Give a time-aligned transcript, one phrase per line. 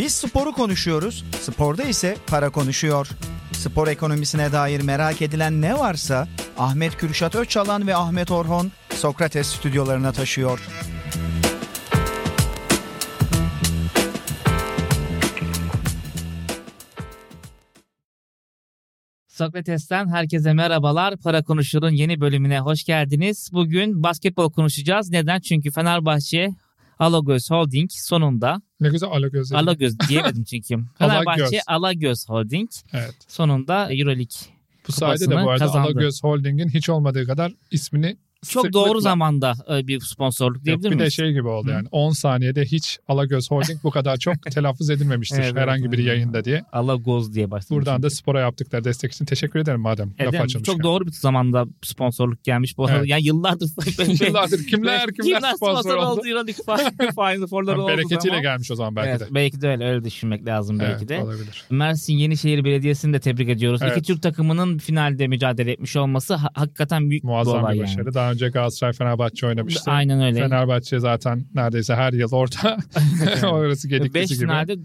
[0.00, 3.08] Biz sporu konuşuyoruz, sporda ise para konuşuyor.
[3.52, 10.12] Spor ekonomisine dair merak edilen ne varsa Ahmet Kürşat Öçalan ve Ahmet Orhon Sokrates stüdyolarına
[10.12, 10.68] taşıyor.
[19.28, 21.16] Sokrates'ten herkese merhabalar.
[21.16, 23.50] Para Konuşur'un yeni bölümüne hoş geldiniz.
[23.52, 25.10] Bugün basketbol konuşacağız.
[25.10, 25.40] Neden?
[25.40, 26.50] Çünkü Fenerbahçe
[27.00, 29.50] Alagöz Holding sonunda Ne güzel Alagöz.
[29.50, 29.58] dedin.
[29.62, 30.74] Alagöz diyemedim çünkü.
[30.98, 33.14] Fenerbahçe Alagöz Holding Evet.
[33.28, 34.26] sonunda Euroleague
[34.88, 35.86] Bu sayede de bu arada kazandı.
[35.86, 38.16] Alagöz Holding'in hiç olmadığı kadar ismini
[38.48, 41.14] çok sıklıkla- doğru zamanda e, bir sponsorluk diyebilir bir de miyiz?
[41.14, 41.72] şey gibi oldu Hı.
[41.72, 46.44] yani 10 saniyede hiç Alagöz Holding bu kadar çok telaffuz edilmemiştir Evet, herhangi bir yayında
[46.44, 46.62] diye.
[46.72, 47.70] Alagoz diye başlamış.
[47.86, 50.72] Buradan da spora yaptıkları destek için teşekkür ederim madem Evet, laf açılmışken.
[50.74, 52.98] Çok doğru bir zamanda sponsorluk gelmiş bu arada.
[52.98, 53.08] Evet.
[53.08, 53.70] Yani yıllardır
[54.26, 56.20] Yıllardır kimler kimler sponsor oldu.
[56.28, 56.54] Euroleague
[57.14, 57.88] Final Four'ları oldu.
[57.92, 59.34] Bereketiyle gelmiş o zaman belki Evet, de.
[59.34, 61.18] belki de öyle öyle düşünmek lazım belki de.
[61.22, 61.64] olabilir.
[61.70, 63.80] Mersin Yenişehir Belediyesi'ni de tebrik ediyoruz.
[63.82, 63.96] Evet.
[63.98, 67.86] İki Türk takımının finalde mücadele etmiş olması ha- hakikaten büyük bir Muazzam olay bir yani.
[67.88, 68.14] başarı.
[68.30, 69.90] Daha önce Galatasaray Fenerbahçe oynamıştı.
[69.90, 70.38] Aynen öyle.
[70.38, 72.78] Fenerbahçe zaten neredeyse her yıl orada.
[73.50, 74.38] Orası gediklisi 5 gibi.
[74.40, 74.76] finalde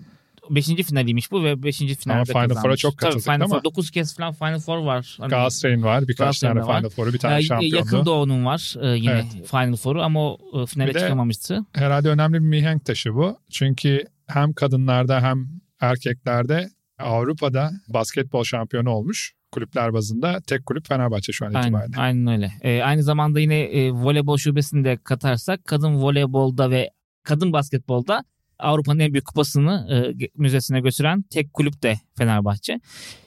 [0.50, 0.66] 5.
[0.66, 1.78] finaliymiş bu ve 5.
[1.78, 5.16] finalde Final Four'a çok Tabii, katıldık Final ama- Four, 9 kez falan Final Four var.
[5.20, 6.78] Hani, Galatasaray'ın var birkaç tane var.
[6.78, 7.76] Final Four'u bir tane şampiyonluğu.
[7.78, 9.48] Yakın Doğu'nun var e, yine Evet.
[9.52, 11.66] Final Four'u ama o e, finale Bir çıkamamıştı.
[11.74, 13.40] herhalde önemli bir mihenk taşı bu.
[13.52, 15.48] Çünkü hem kadınlarda hem
[15.82, 19.34] erkeklerde Avrupa'da basketbol şampiyonu olmuş.
[19.56, 21.98] Kulüpler bazında tek kulüp Fenerbahçe şu an Aynen, itibariyle.
[21.98, 22.52] aynen öyle.
[22.62, 26.90] E, aynı zamanda yine e, voleybol şubesini de katarsak kadın voleybolda ve
[27.24, 28.24] kadın basketbolda
[28.60, 29.88] Avrupa'nın en büyük kupasını
[30.22, 32.80] e, müzesine götüren tek kulüp de Fenerbahçe.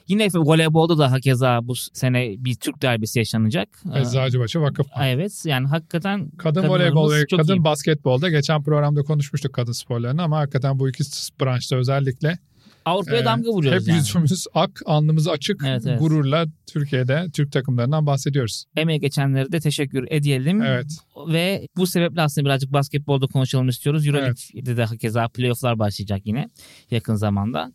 [0.07, 3.69] Yine voleybolda da hakeza bu sene bir Türk derbisi yaşanacak.
[3.95, 4.87] Eczacıbaşı Vakıf.
[5.03, 7.63] evet yani hakikaten Kadın voleybol ve kadın iyi.
[7.63, 11.03] basketbolda geçen programda konuşmuştuk kadın sporlarını ama hakikaten bu iki
[11.41, 12.37] branşta özellikle
[12.85, 13.97] Avrupa'ya e, damga vuruyoruz hep yani.
[13.97, 15.99] yüzümüz ak, alnımız açık Evet, evet.
[15.99, 18.65] gururla Türkiye'de Türk takımlarından bahsediyoruz.
[18.75, 20.61] Emeğe geçenlere de teşekkür edelim.
[20.61, 20.97] Evet.
[21.27, 24.07] Ve bu sebeple aslında birazcık basketbolda konuşalım istiyoruz.
[24.07, 26.49] Euroleague'de de hakeza playofflar başlayacak yine
[26.91, 27.71] yakın zamanda.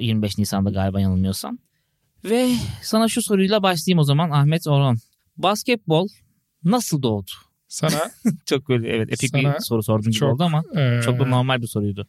[0.00, 1.58] 25 Nisan'da galiba yanılmıyorsam.
[2.24, 2.50] Ve
[2.82, 4.96] sana şu soruyla başlayayım o zaman Ahmet Orhan.
[5.36, 6.08] Basketbol
[6.64, 7.30] nasıl doğdu?
[7.68, 8.10] Sana
[8.46, 11.62] Çok böyle evet epik bir soru sordum gibi çok, oldu ama e, çok da normal
[11.62, 12.06] bir soruydu.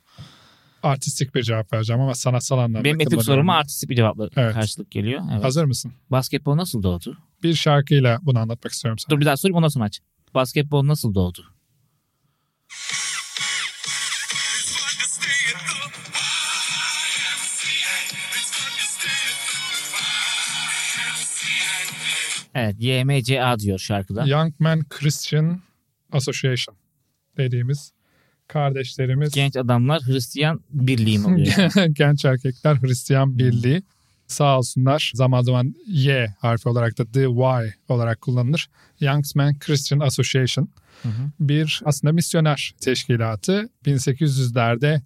[0.83, 2.83] Artistik bir cevap vereceğim ama sanatsal anlamda.
[2.83, 3.23] Benim kullanıyorum.
[3.23, 4.53] soruma artistik bir cevapla Evet.
[4.53, 5.21] karşılık geliyor.
[5.33, 5.43] Evet.
[5.43, 5.93] Hazır mısın?
[6.11, 7.17] Basketbol nasıl doğdu?
[7.43, 9.15] Bir şarkıyla bunu anlatmak istiyorum sana.
[9.15, 9.99] Dur bir daha sorayım ondan sonra aç.
[10.33, 11.45] Basketbol nasıl doğdu?
[22.55, 24.25] Evet YMCA diyor şarkıda.
[24.27, 25.61] Young Men Christian
[26.11, 26.77] Association
[27.37, 27.91] dediğimiz
[28.51, 31.71] kardeşlerimiz Genç adamlar Hristiyan birliği mi oluyor?
[31.75, 31.93] yani?
[31.93, 33.83] genç erkekler Hristiyan Birliği
[34.27, 38.69] sağ olsunlar zaman zaman Y harfi olarak da The Y olarak kullanılır.
[38.99, 40.69] Young Men Christian Association
[41.03, 41.31] Hı hı.
[41.39, 45.01] bir aslında misyoner teşkilatı 1800'lerde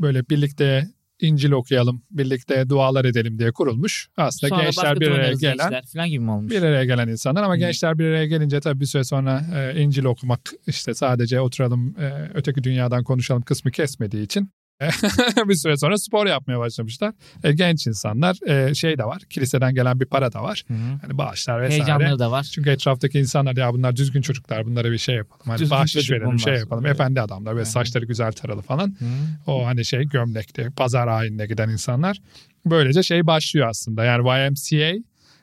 [0.00, 0.88] böyle birlikte
[1.20, 4.08] İncil okuyalım, birlikte dualar edelim diye kurulmuş.
[4.16, 6.52] Aslında Sonra gençler bir araya gelen gençler falan gibi mi olmuş?
[6.52, 7.58] bir araya gelen insanlar ama Hı.
[7.58, 12.30] gençler bir araya gelince tabii bir süre sonra e, İncil okumak işte sadece oturalım e,
[12.34, 14.50] öteki dünyadan konuşalım kısmı kesmediği için
[15.48, 17.14] bir süre sonra spor yapmaya başlamışlar.
[17.44, 20.62] E, genç insanlar e, şey de var kiliseden gelen bir para da var.
[20.68, 20.98] Hı hı.
[21.02, 21.82] Hani bağışlar vesaire.
[21.82, 22.42] Heyecanları da var.
[22.54, 25.42] Çünkü etraftaki insanlar ya bunlar düzgün çocuklar bunlara bir şey yapalım.
[25.46, 26.38] Hani Düzgün çocuk verelim bunlar.
[26.38, 26.86] şey yapalım.
[26.86, 26.94] Evet.
[26.94, 27.66] Efendi adamlar ve Hı hı.
[27.66, 28.88] saçları güzel taralı falan.
[28.88, 29.04] Hı.
[29.50, 32.20] O hani şey gömlekte pazar ayinine giden insanlar.
[32.66, 34.04] Böylece şey başlıyor aslında.
[34.04, 34.98] Yani YMCA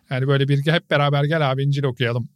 [0.09, 2.29] yani böyle bir hep beraber gel abi İncil okuyalım.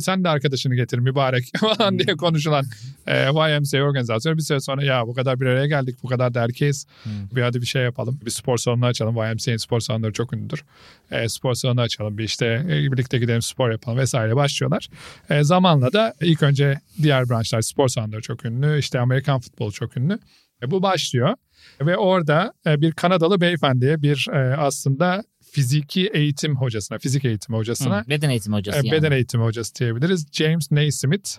[0.00, 2.64] Sen de arkadaşını getir mübarek falan diye konuşulan
[3.06, 6.44] e, YMCA organizasyonu bir süre sonra ya bu kadar bir araya geldik bu kadar da
[6.44, 6.86] erkeğiz.
[7.04, 7.36] Hı.
[7.36, 8.20] Bir hadi bir şey yapalım.
[8.24, 9.16] Bir spor salonu açalım.
[9.16, 10.64] YMCA'nin spor salonları çok ünlüdür.
[11.10, 12.18] E, spor salonu açalım.
[12.18, 14.88] Bir işte e, birlikte gidelim spor yapalım vesaire başlıyorlar.
[15.30, 18.78] E, zamanla da ilk önce diğer branşlar spor salonları çok ünlü.
[18.78, 20.18] İşte Amerikan futbolu çok ünlü.
[20.62, 21.34] E, bu başlıyor.
[21.80, 28.00] Ve orada e, bir Kanadalı beyefendiye bir e, aslında fiziki eğitim hocasına, fizik eğitimi hocasına,
[28.00, 28.08] Hı.
[28.08, 28.92] Beden eğitimi hocası e, yani.
[28.92, 30.26] beden eğitimi hocası diyebiliriz.
[30.32, 31.30] James Naismith.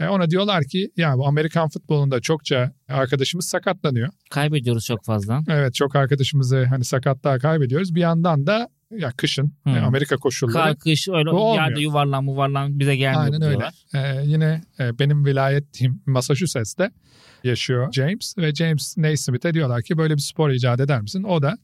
[0.00, 4.08] E, ona diyorlar ki ya bu Amerikan futbolunda çokça arkadaşımız sakatlanıyor.
[4.30, 5.40] Kaybediyoruz çok fazla.
[5.48, 7.94] Evet çok arkadaşımızı hani sakatlığa kaybediyoruz.
[7.94, 10.52] Bir yandan da ya kışın e, Amerika koşulları.
[10.52, 13.50] Kar, kış öyle Bu yerde yuvarlan muvarlan bize gelmiyor Aynen öyle.
[13.50, 13.74] diyorlar.
[13.94, 16.90] E, yine e, benim vilayet diyeyim Massachusetts'te
[17.44, 21.22] yaşıyor James ve James Naismith'e diyorlar ki böyle bir spor icat eder misin?
[21.22, 21.58] O da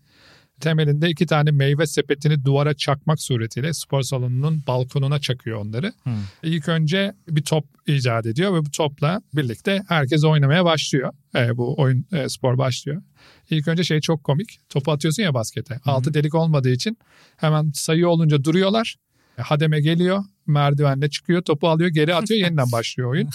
[0.60, 5.86] temelinde iki tane meyve sepetini duvara çakmak suretiyle spor salonunun balkonuna çakıyor onları.
[6.04, 6.10] Hı.
[6.42, 11.12] İlk önce bir top icat ediyor ve bu topla birlikte herkes oynamaya başlıyor.
[11.34, 13.02] E, bu oyun e, spor başlıyor.
[13.50, 14.58] İlk önce şey çok komik.
[14.68, 15.80] Topu atıyorsun ya baskete.
[15.84, 16.98] Altı delik olmadığı için
[17.36, 18.96] hemen sayı olunca duruyorlar.
[19.38, 23.28] E, Hademe geliyor, merdivenle çıkıyor, topu alıyor, geri atıyor, yeniden başlıyor oyun.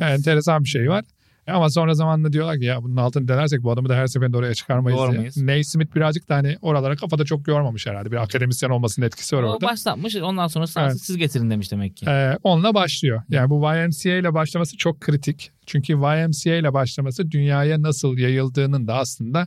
[0.00, 1.04] Yani enteresan bir şey var.
[1.46, 4.36] E, Ama sonra zamanla diyorlar ki ya bunun altını denersek bu adamı da her seferinde
[4.36, 4.98] oraya çıkarmayız.
[5.00, 5.36] Doğramayız.
[5.36, 8.10] Naismith birazcık da hani oralara kafada çok yormamış herhalde.
[8.12, 9.66] Bir akademisyen olmasının etkisi var O orada.
[9.66, 11.00] başlatmış ondan sonra Evet.
[11.00, 12.06] siz getirin demiş demek ki.
[12.08, 13.22] Ee, onunla başlıyor.
[13.28, 15.50] Yani bu YMCA ile başlaması çok kritik.
[15.66, 19.46] Çünkü YMCA ile başlaması dünyaya nasıl yayıldığının da aslında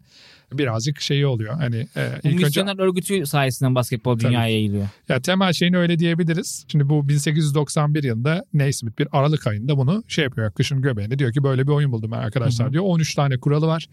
[0.57, 1.53] birazcık şeyi oluyor.
[1.53, 4.29] Hani e, ilk önce misyoner örgütü sayesinde basketbol Tabii.
[4.29, 4.87] dünyaya yayılıyor.
[5.09, 6.65] ya temel şeyini öyle diyebiliriz.
[6.67, 10.51] Şimdi bu 1891 yılında Naismith bir Aralık ayında bunu şey yapıyor.
[10.51, 12.73] Kışın göbeğinde diyor ki böyle bir oyun buldum ben arkadaşlar Hı hı.
[12.73, 12.83] diyor.
[12.87, 13.87] 13 tane kuralı var.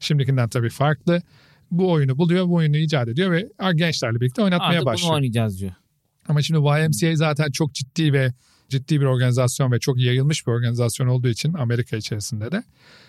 [0.00, 1.22] Şimdikinden tabii farklı.
[1.70, 5.08] Bu oyunu buluyor, bu oyunu icat ediyor ve gençlerle birlikte oynatmaya Artık başlıyor.
[5.08, 5.72] bunu oynayacağız diyor.
[6.28, 8.32] Ama şimdi YMCA zaten çok ciddi ve
[8.68, 12.62] ciddi bir organizasyon ve çok yayılmış bir organizasyon olduğu için Amerika içerisinde de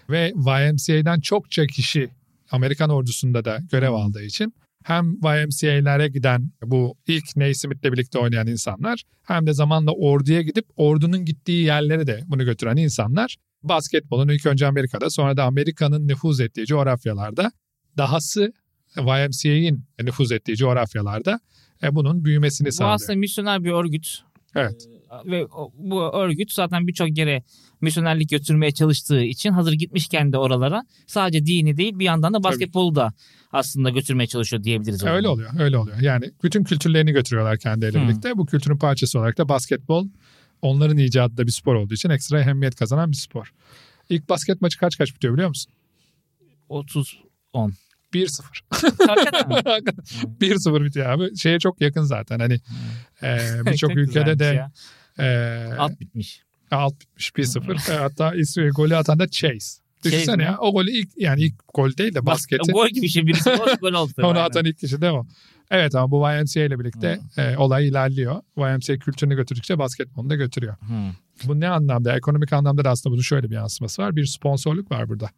[0.09, 2.09] ve YMCA'den çokça kişi
[2.51, 4.53] Amerikan ordusunda da görev aldığı için
[4.83, 11.25] hem YMCA'lere giden bu ilk Naismith'le birlikte oynayan insanlar hem de zamanla orduya gidip ordunun
[11.25, 16.65] gittiği yerlere de bunu götüren insanlar basketbolun ilk önce Amerika'da sonra da Amerika'nın nüfuz ettiği
[16.65, 17.51] coğrafyalarda
[17.97, 18.53] dahası
[18.97, 21.39] YMCA'in nüfuz ettiği coğrafyalarda
[21.83, 22.95] e, bunun büyümesini Bu sağlıyor.
[22.95, 24.19] aslında misyoner bir örgüt.
[24.55, 24.87] Evet.
[25.25, 25.47] Ve
[25.77, 27.43] bu örgüt zaten birçok yere
[27.81, 32.95] misyonerlik götürmeye çalıştığı için hazır gitmişken de oralara sadece dini değil bir yandan da basketbolu
[32.95, 33.13] da
[33.51, 35.03] aslında götürmeye çalışıyor diyebiliriz.
[35.03, 35.99] Öyle oluyor, öyle oluyor.
[35.99, 38.09] Yani bütün kültürlerini götürüyorlar kendileriyle Hı.
[38.09, 38.37] birlikte.
[38.37, 40.07] Bu kültürün parçası olarak da basketbol
[40.61, 43.53] onların icadı da bir spor olduğu için ekstra ehemmiyet kazanan bir spor.
[44.09, 45.73] İlk basket maçı kaç kaç bitiyor biliyor musun?
[46.69, 47.19] 30
[47.53, 47.73] 10.
[48.13, 48.27] 1-0.
[49.07, 49.55] Hakikaten mi?
[50.41, 51.37] 1-0 bitiyor abi.
[51.37, 52.39] Şeye çok yakın zaten.
[52.39, 52.59] Hani
[53.23, 54.71] e, birçok Çok ülkede de ya.
[55.19, 55.25] E,
[55.77, 56.43] alt, alt bitmiş.
[56.71, 57.93] bitmiş 1-0.
[57.93, 59.81] E, hatta ismi, golü atan da Chase.
[60.03, 62.71] Düşünsene ya o golü ilk yani ilk gol değil de basketi.
[62.71, 64.11] Gol gibi şey birisi gol, gol oldu.
[64.17, 64.41] Onu Aynen.
[64.41, 65.25] atan ilk kişi değil mi?
[65.71, 68.41] Evet ama bu YMCA ile birlikte e, olay ilerliyor.
[68.57, 70.73] YMCA kültürünü götürdükçe basketbolunu da götürüyor.
[70.73, 71.11] Hı.
[71.47, 72.17] Bu ne anlamda?
[72.17, 74.15] Ekonomik anlamda da aslında bunun şöyle bir yansıması var.
[74.15, 75.29] Bir sponsorluk var burada.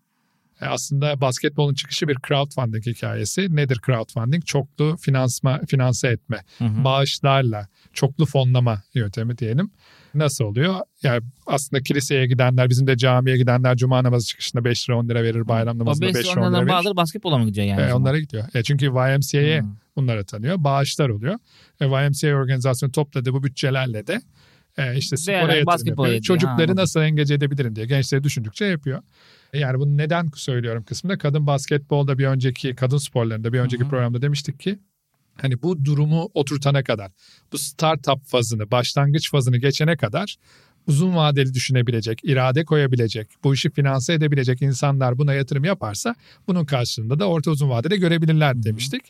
[0.61, 3.55] E, aslında basketbolun çıkışı bir crowdfunding hikayesi.
[3.55, 4.45] Nedir crowdfunding?
[4.45, 6.43] Çoklu finansma, finanse etme.
[6.57, 6.83] Hı hı.
[6.83, 9.71] Bağışlarla, çoklu fonlama yöntemi diyelim.
[10.15, 10.75] Nasıl oluyor?
[11.03, 15.23] Yani aslında kiliseye gidenler, bizim de camiye gidenler cuma namazı çıkışında 5 lira 10 lira
[15.23, 15.47] verir.
[15.47, 16.69] Bayram namazında 5 5 lira 10 lira verir.
[16.69, 17.81] bazıları basketbola mı gidiyor yani?
[17.81, 18.43] E, onlara gidiyor.
[18.53, 19.65] E, çünkü YMCA'ye Hı.
[19.95, 20.55] bunlara tanıyor.
[20.63, 21.39] Bağışlar oluyor.
[21.81, 24.21] E, YMCA organizasyonu topladığı bu bütçelerle de
[24.77, 26.13] e, işte spora Değerli yatırım yapıyor.
[26.15, 26.75] Ha, Çocukları anladım.
[26.75, 29.01] nasıl engage edebilirim diye gençleri düşündükçe yapıyor.
[29.53, 33.89] Yani bunu neden söylüyorum kısmında kadın basketbolda bir önceki kadın sporlarında bir önceki Hı hı.
[33.89, 34.79] programda demiştik ki
[35.41, 37.11] hani bu durumu oturtana kadar
[37.51, 40.35] bu startup fazını başlangıç fazını geçene kadar
[40.87, 46.15] uzun vadeli düşünebilecek, irade koyabilecek, bu işi finanse edebilecek insanlar buna yatırım yaparsa
[46.47, 49.01] bunun karşılığında da orta uzun vadede görebilirler demiştik.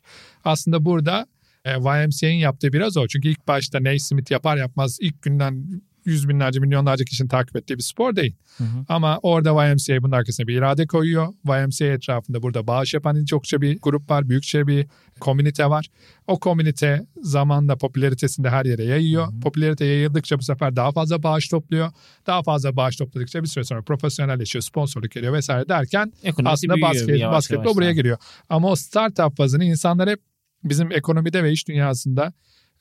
[0.44, 1.28] Aslında burada
[1.66, 3.07] e, YMCA'nin yaptığı biraz o.
[3.07, 7.83] Çünkü ilk başta Naismith yapar yapmaz ilk günden yüz binlerce milyonlarca kişinin takip ettiği bir
[7.83, 8.35] spor değil.
[8.57, 8.85] Hı hı.
[8.89, 11.33] Ama orada YMCA bunun arkasına bir irade koyuyor.
[11.45, 14.29] YMCA etrafında burada bağış yapan çokça bir grup var.
[14.29, 14.88] Büyükçe bir
[15.19, 15.88] komünite var.
[16.27, 19.27] O komünite zamanla popülaritesini de her yere yayıyor.
[19.44, 21.91] Popülarite yayıldıkça bu sefer daha fazla bağış topluyor.
[22.27, 27.19] Daha fazla bağış topladıkça bir süre sonra profesyonelleşiyor, sponsorluk geliyor vesaire derken Ekonomisi aslında basket,
[27.19, 28.17] yavaş basketbol yavaş buraya giriyor.
[28.50, 30.19] Ama o startup fazını insanlar hep
[30.63, 32.33] bizim ekonomide ve iş dünyasında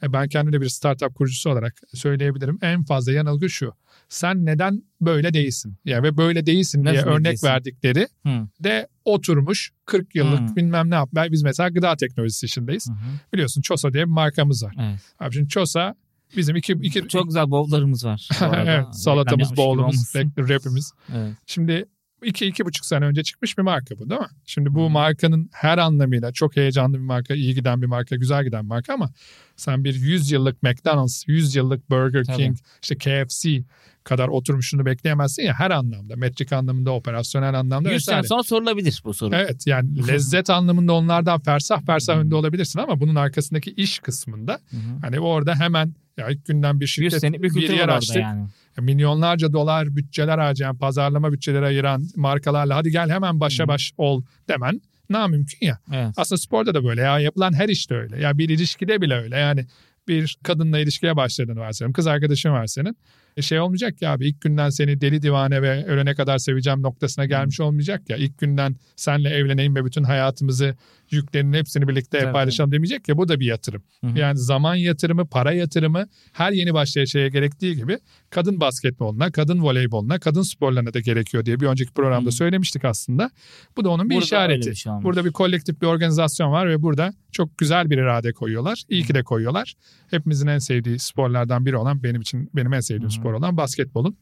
[0.08, 2.58] ben kendim de bir startup kurucusu olarak söyleyebilirim.
[2.62, 3.72] En fazla yanılgı şu.
[4.08, 5.76] Sen neden böyle değilsin?
[5.84, 7.46] Yani ve böyle değilsin diye Nasıl örnek değilsin?
[7.46, 8.48] verdikleri Hı.
[8.60, 10.56] de oturmuş 40 yıllık Hmm.
[10.56, 11.08] bilmem ne yap.
[11.14, 12.88] Ben- Biz mesela gıda teknolojisi işindeyiz.
[12.90, 12.94] Hı.
[13.32, 14.74] Biliyorsun Çosa diye bir markamız var.
[14.80, 15.00] Evet.
[15.20, 15.94] Abi şimdi Çosa
[16.36, 18.28] bizim iki, iki Çok güzel bowl'larımız var.
[18.66, 20.14] evet, salatamız, bowl'umuz,
[20.48, 20.92] rapimiz.
[21.14, 21.32] Evet.
[21.46, 21.84] Şimdi
[22.24, 24.26] iki, iki buçuk sene önce çıkmış bir marka bu değil mi?
[24.46, 28.62] Şimdi bu markanın her anlamıyla çok heyecanlı bir marka, iyi giden bir marka, güzel giden
[28.62, 29.10] bir marka ama
[29.56, 32.36] sen bir 100 yıllık McDonald's, 100 yıllık Burger Tabii.
[32.36, 33.64] King, işte KFC
[34.04, 36.16] kadar oturmuşunu bekleyemezsin ya her anlamda.
[36.16, 38.28] Metrik anlamında, operasyonel anlamda 100 sene vesaire.
[38.28, 39.34] sonra sorulabilir bu soru.
[39.34, 44.76] Evet yani lezzet anlamında onlardan fersah fersah önde olabilirsin ama bunun arkasındaki iş kısmında Hı
[44.76, 44.80] hı.
[45.02, 48.16] hani orada hemen ya ilk günden bir 100 şirket bir yer açtık.
[48.16, 48.48] yani.
[48.80, 54.80] Milyonlarca dolar bütçeler harcayan, pazarlama bütçeleri ayıran markalarla hadi gel hemen başa baş ol demen
[55.10, 55.78] namümkün ya.
[55.92, 56.14] Evet.
[56.16, 58.20] Aslında sporda da böyle ya yapılan her işte öyle.
[58.20, 59.38] Ya bir ilişkide bile öyle.
[59.38, 59.66] Yani
[60.08, 61.92] bir kadınla ilişkiye başladığını varsayalım.
[61.92, 62.96] Kız arkadaşın var senin.
[63.40, 67.60] Şey olmayacak ya abi ilk günden seni deli divane ve ölene kadar seveceğim noktasına gelmiş
[67.60, 68.16] olmayacak ya.
[68.16, 70.76] İlk günden senle evleneyim ve bütün hayatımızı
[71.10, 72.32] yüklerinin hepsini birlikte Tabii.
[72.32, 73.82] paylaşalım demeyecek ya bu da bir yatırım.
[74.00, 74.18] Hı hı.
[74.18, 77.98] Yani zaman yatırımı, para yatırımı her yeni başlayan şeye gerektiği gibi
[78.30, 82.32] kadın basketboluna, kadın voleyboluna, kadın sporlarına da gerekiyor diye bir önceki programda Hı.
[82.32, 83.30] söylemiştik aslında.
[83.76, 84.70] Bu da onun bir Burada işareti.
[84.70, 85.04] bir şey olmuş.
[85.04, 88.82] Burada bir kolektif bir organizasyon var ve burada çok güzel bir irade koyuyorlar.
[88.88, 89.74] İyi ki de koyuyorlar.
[90.10, 93.16] Hepimizin en sevdiği sporlardan biri olan benim için benim en sevdiğim Hı hı.
[93.22, 94.16] Spor olan basketbolun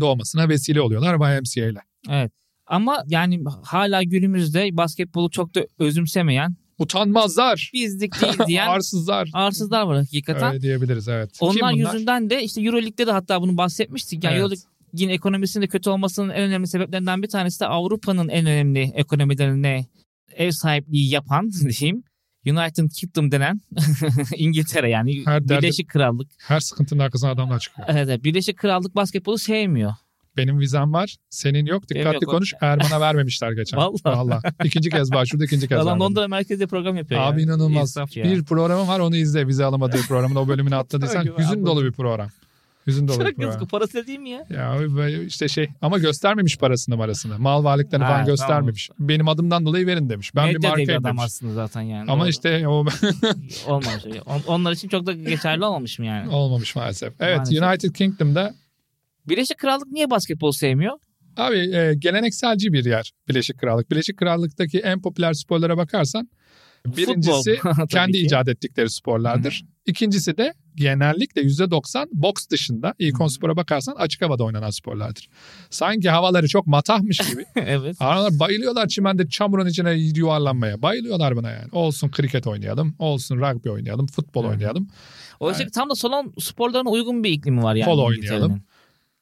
[0.00, 1.80] doğmasına vesile oluyorlar YMCA ile.
[2.10, 2.32] Evet.
[2.66, 7.70] Ama yani hala günümüzde basketbolu çok da özümsemeyen, Utanmazlar.
[7.74, 9.30] bizlik değil diyen Arsızlar.
[9.32, 10.52] arsızlar var hakikaten.
[10.52, 11.30] Öyle diyebiliriz evet.
[11.40, 14.24] Onlar yüzünden de işte Euroleague'de de hatta bunu bahsetmiştik.
[14.24, 14.42] Yani Evet.
[14.42, 19.86] Euroleague'in ekonomisinin de kötü olmasının en önemli sebeplerinden bir tanesi de Avrupa'nın en önemli ekonomilerine
[20.36, 22.02] ev sahipliği yapan diyeyim.
[22.46, 23.60] United Kingdom denen
[24.36, 26.28] İngiltere yani Her derdi- Birleşik Krallık.
[26.38, 27.88] Her sıkıntının arkasına adamlar çıkıyor.
[27.90, 29.92] Evet, evet, Birleşik Krallık basketbolu sevmiyor.
[30.36, 31.16] Benim vizem var.
[31.30, 31.82] Senin yok.
[31.90, 32.32] Benim Dikkatli yok.
[32.32, 32.54] konuş.
[32.60, 33.78] Erman'a vermemişler geçen.
[33.78, 34.00] Vallahi.
[34.04, 34.42] Vallahi.
[34.64, 35.44] İkinci kez başvurdu.
[35.44, 36.02] ikinci kez Adam vermedi.
[36.04, 37.20] Londra merkezde program yapıyor.
[37.20, 37.46] Abi ya.
[37.46, 37.82] inanılmaz.
[37.90, 38.24] İnsaf ya.
[38.24, 39.46] Bir programım var onu izle.
[39.46, 41.24] Vize alamadığı programın o bölümünü atladıysan.
[41.38, 42.28] Hüzün dolu bir program.
[42.90, 44.46] Hüzün dolu bir Çok yazık parası da değil mi ya?
[44.50, 44.76] Ya
[45.26, 47.38] işte şey ama göstermemiş parasını marasını.
[47.38, 48.32] Mal varlıklarını Ha, falan tamam.
[48.36, 48.90] göstermemiş.
[48.98, 50.34] Benim adımdan dolayı verin demiş.
[50.34, 51.22] Ben Medya bir markayım adam demiş.
[51.26, 52.10] aslında zaten yani.
[52.10, 52.30] Ama Doğru.
[52.30, 52.70] işte o
[53.66, 54.04] olmamış.
[54.26, 56.28] On- Onlar için çok da geçerli olmamış mı yani?
[56.28, 57.12] olmamış maalesef.
[57.20, 57.62] Evet Maalesef.
[57.62, 58.54] United Kingdom'da
[59.28, 60.98] Birleşik Krallık niye basketbol sevmiyor?
[61.36, 63.90] abi e, gelenekselci bir yer Birleşik Krallık.
[63.90, 66.28] Birleşik Krallık'taki en popüler sporlara bakarsan
[66.86, 67.58] birincisi
[67.90, 68.18] kendi ki.
[68.18, 69.64] icat ettikleri sporlardır.
[69.86, 75.28] İkincisi de genellikle %90 boks dışında ilk on spora bakarsan açık havada oynanan sporlardır.
[75.70, 77.44] Sanki havaları çok matahmış gibi.
[77.56, 77.96] evet.
[78.00, 80.82] Adamlar bayılıyorlar çimende çamurun içine yuvarlanmaya.
[80.82, 81.68] Bayılıyorlar buna yani.
[81.72, 84.48] Olsun kriket oynayalım, olsun rugby oynayalım, futbol Hı.
[84.48, 84.88] oynayalım.
[85.40, 87.90] Oysa ki tam da salon sporlarına uygun bir iklimi var yani.
[87.90, 88.62] Polo oynayalım.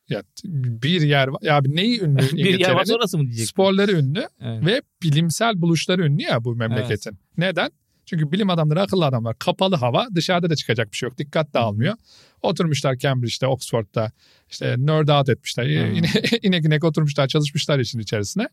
[0.08, 1.38] Ya bir yer var.
[1.42, 3.46] Ya neyi ünlü bir yer var orası mı diyecek?
[3.46, 4.66] Sporları ünlü Evet.
[4.66, 7.18] ve bilimsel buluşları ünlü ya bu memleketin.
[7.38, 7.70] Neden?
[8.08, 9.38] Çünkü bilim adamları akıllı adamlar.
[9.38, 11.18] Kapalı hava dışarıda da çıkacak bir şey yok.
[11.18, 11.94] Dikkat dağılmıyor.
[12.42, 14.12] Oturmuşlar Cambridge'de, Oxford'da
[14.50, 15.64] işte nerd out etmişler.
[15.64, 16.06] Yine
[16.42, 18.48] inek inek oturmuşlar çalışmışlar işin içerisine.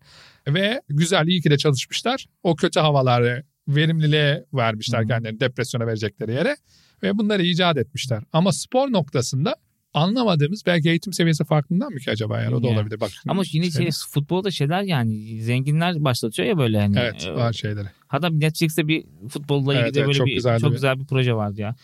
[0.47, 2.25] Ve güzel iyi ki de çalışmışlar.
[2.43, 5.07] O kötü havaları verimliliğe vermişler Hı.
[5.07, 6.57] kendilerini depresyona verecekleri yere.
[7.03, 8.23] Ve bunları icat etmişler.
[8.33, 9.55] Ama spor noktasında
[9.95, 12.99] anlamadığımız belki eğitim seviyesi farkından mı ki acaba yani o da olabilir.
[12.99, 16.99] Bak, Ama yine şey- futbolda şeyler yani zenginler başlatıyor ya böyle hani.
[16.99, 17.87] Evet E, var şeyleri.
[18.07, 21.05] Hatta Netflix'te bir futbolla ilgili Evet, evet, böyle çok bir güzeldi çok bir- güzel bir
[21.05, 21.75] proje vardı ya.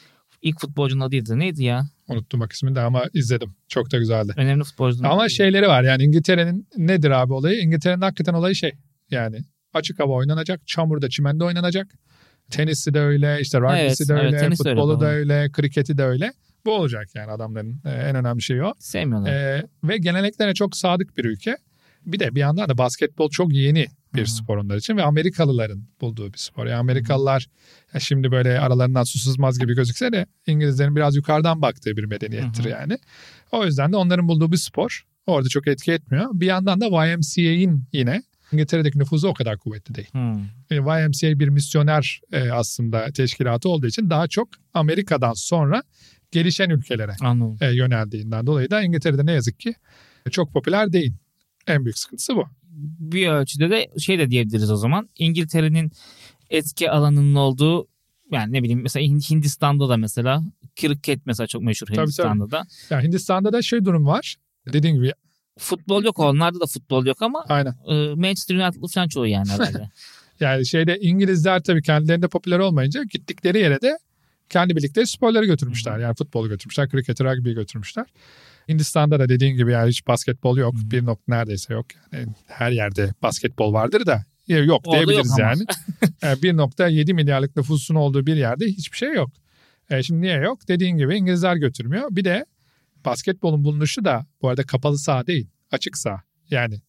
[0.41, 1.39] İlk futbolcunun adıydı.
[1.39, 1.83] Neydi ya?
[2.07, 3.55] Unuttum bak ismini de ama izledim.
[3.67, 4.33] Çok da güzeldi.
[4.37, 5.29] Önemli futbolcunun Ama adı.
[5.29, 7.61] şeyleri var yani İngiltere'nin nedir abi olayı?
[7.61, 8.71] İngiltere'nin hakikaten olayı şey
[9.11, 9.37] yani
[9.73, 11.87] açık hava oynanacak, çamurda, çimende oynanacak.
[12.51, 15.49] Tenisi de öyle, işte rugby'si Evet, de evet, öyle, tenis de öyle, futbolu da öyle,
[15.51, 16.33] kriketi de öyle.
[16.65, 18.73] Bu olacak yani adamların e, en önemli şeyi o.
[18.79, 19.31] Sevmiyorlar.
[19.31, 21.57] E, ve geleneklerine çok sadık bir ülke.
[22.05, 24.31] Bir de bir yandan da basketbol çok yeni bir hı.
[24.31, 26.65] spor onlar için ve Amerikalıların bulduğu bir spor.
[26.65, 27.47] Yani Amerikalılar
[27.93, 32.65] ya şimdi böyle aralarından su sızmaz gibi gözükse de İngilizlerin biraz yukarıdan baktığı bir medeniyettir
[32.65, 32.69] hı.
[32.69, 32.97] yani.
[33.51, 35.05] O yüzden de onların bulduğu bir spor.
[35.27, 36.25] Orada çok etki etmiyor.
[36.33, 40.09] Bir yandan da YMCA'in yine İngiltere'deki nüfuzu o kadar kuvvetli değil.
[40.11, 40.43] Hmm.
[40.69, 45.83] E, YMCA bir misyoner e, aslında teşkilatı olduğu için daha çok Amerika'dan sonra
[46.31, 47.57] gelişen ülkelere Anladım.
[47.61, 49.75] e, yöneldiğinden dolayı da İngiltere'de ne yazık ki
[50.31, 51.13] çok popüler değil.
[51.67, 52.45] En büyük sıkıntısı bu.
[52.99, 55.09] Bir ölçüde de şey de diyebiliriz o zaman.
[55.17, 55.91] İngiltere'nin
[56.49, 57.87] etki alanının olduğu
[58.31, 60.43] yani ne bileyim mesela Hin- Hindistan'da da mesela
[60.75, 61.97] kriket mesela çok meşhur tabii.
[62.01, 62.63] Hindistan'da da.
[62.89, 64.35] Yani Hindistan'da da şey durum var.
[64.73, 65.13] Dediğim gibi
[65.59, 67.75] Futbol yok onlarda da futbol yok ama aynen.
[67.87, 69.89] e, Manchester United'lı falan çoğu yani herhalde.
[70.39, 73.97] Yani şeyde İngilizler tabii kendilerinde popüler olmayınca gittikleri yere de
[74.51, 75.99] kendi bildikleri sporları götürmüşler.
[75.99, 78.05] Yani futbolu götürmüşler, kriketi, rugby'yi götürmüşler.
[78.69, 80.75] Hindistan'da da dediğin gibi yani hiç basketbol yok.
[80.75, 80.91] Hı.
[80.91, 81.85] Bir nokta neredeyse yok.
[82.11, 85.65] Yani her yerde basketbol vardır da yok Orada diyebiliriz yok yani.
[86.21, 89.29] Yani 1.7 milyarlık nüfusun olduğu bir yerde hiçbir şey yok.
[89.89, 90.67] E şimdi niye yok?
[90.67, 92.07] Dediğin gibi İngilizler götürmüyor.
[92.11, 92.45] Bir de
[93.05, 96.21] basketbolun bulunuşu da bu arada kapalı saha değil, açık saha.
[96.49, 96.81] Yani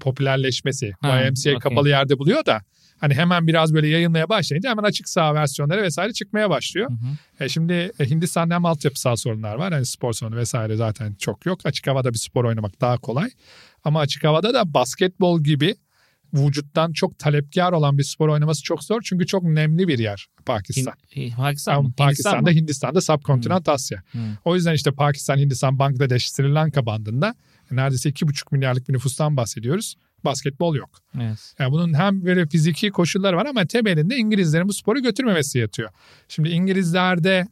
[0.00, 0.92] popülerleşmesi.
[1.00, 1.58] Ha, YMCA okey.
[1.58, 2.62] kapalı yerde buluyor da
[2.98, 6.90] hani hemen biraz böyle yayılmaya başlayınca hemen açık saha versiyonları vesaire çıkmaya başlıyor.
[6.90, 7.44] Hı hı.
[7.44, 9.72] E şimdi e, Hindistan'da hem altyapısal sorunlar var.
[9.72, 11.60] Hani spor salonu vesaire zaten çok yok.
[11.64, 13.30] Açık havada bir spor oynamak daha kolay.
[13.84, 15.74] Ama açık havada da basketbol gibi
[16.34, 19.02] vücuttan çok talepkar olan bir spor oynaması çok zor.
[19.04, 20.94] Çünkü çok nemli bir yer Pakistan.
[21.16, 21.92] Hin- Pakistan mı?
[21.96, 22.60] Pakistan'da, Hindistan?
[22.60, 24.02] Hindistan'da, subkontinent Asya.
[24.12, 24.18] Hı.
[24.44, 27.34] O yüzden işte Pakistan, Hindistan, Bangladeş, Sri Lanka bandında
[27.70, 29.94] neredeyse 2,5 milyarlık bir nüfustan bahsediyoruz.
[30.24, 30.90] Basketbol yok.
[31.20, 31.54] Evet.
[31.58, 35.90] Yani bunun hem böyle fiziki koşulları var ama temelinde İngilizlerin bu sporu götürmemesi yatıyor.
[36.28, 37.46] Şimdi İngilizlerde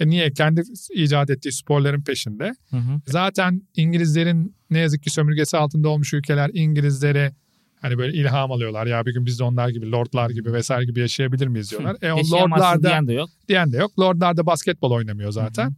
[0.00, 0.32] E niye?
[0.32, 0.62] Kendi
[0.94, 2.54] icat ettiği sporların peşinde.
[2.70, 3.00] Hı hı.
[3.06, 7.32] Zaten İngilizlerin ne yazık ki sömürgesi altında olmuş ülkeler İngilizlere
[7.80, 8.86] hani böyle ilham alıyorlar.
[8.86, 11.96] Ya bir gün biz de onlar gibi lordlar gibi vesaire gibi yaşayabilir miyiz diyorlar.
[12.02, 13.30] E o lordlarda diyen de yok.
[13.48, 13.98] diyen de yok.
[14.00, 15.74] Lordlarda basketbol oynamıyor zaten.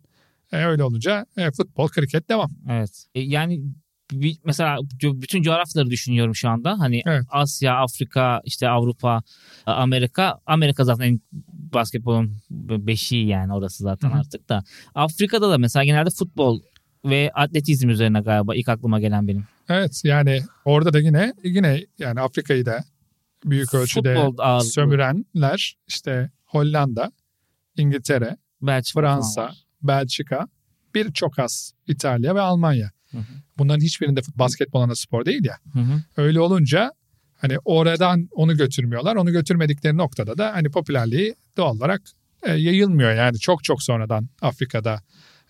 [0.52, 2.50] E öyle olunca e, futbol, kriket devam.
[2.70, 3.06] Evet.
[3.14, 3.62] E, yani
[4.12, 6.78] bir- mesela bütün coğrafyaları düşünüyorum şu anda.
[6.78, 7.24] Hani Evet.
[7.30, 9.22] Asya, Afrika, işte Avrupa,
[9.66, 10.38] e, Amerika.
[10.46, 11.20] Amerika zaten en
[11.72, 14.18] basketbolun beşiği yani orası zaten Hı hı.
[14.18, 14.64] artık da.
[14.94, 16.60] Afrika'da da mesela genelde futbol
[17.04, 19.44] ve atletizm üzerine galiba ilk aklıma gelen benim.
[19.68, 22.84] Evet yani orada da yine yine yani Afrika'yı da
[23.44, 27.12] büyük ölçüde Futbol sömürenler işte Hollanda,
[27.76, 29.64] İngiltere, Belçika Fransa, var.
[29.82, 30.48] Belçika,
[30.94, 32.90] birçok az İtalya ve Almanya.
[33.12, 33.22] Hı hı.
[33.58, 35.56] Bunların hiçbirinde basketbol ana spor değil ya.
[35.72, 36.02] Hı hı.
[36.16, 36.92] Öyle olunca
[37.36, 39.16] hani oradan onu götürmüyorlar.
[39.16, 42.02] Onu götürmedikleri noktada da hani popülerliği doğal olarak
[42.42, 43.14] e, yayılmıyor.
[43.14, 45.02] Yani çok çok sonradan Afrika'da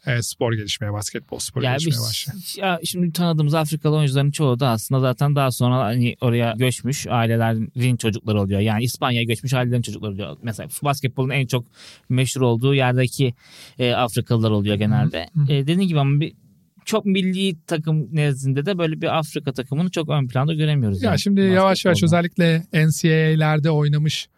[0.07, 2.39] e, spor gelişmeye, basketbol sporu Yani gelişmeye başlıyor.
[2.57, 7.97] ya şimdi tanıdığımız Afrikalı oyuncuların çoğu da aslında zaten daha sonra hani oraya göçmüş ailelerin
[7.97, 8.61] çocukları oluyor.
[8.61, 10.37] Yani İspanya'ya göçmüş ailelerin çocukları oluyor.
[10.43, 11.65] Mesela basketbolun en çok
[12.09, 13.35] meşhur olduğu yerdeki
[13.79, 15.29] e, Afrikalılar oluyor genelde.
[15.35, 15.53] hı.
[15.53, 16.33] E, dediğim gibi ama bir
[16.89, 21.03] çok milli takım nezdinde de böyle bir Afrika takımını çok ön planda göremiyoruz.
[21.03, 24.29] Ya yani şimdi yavaş yavaş özellikle NCAA'lerde oynamış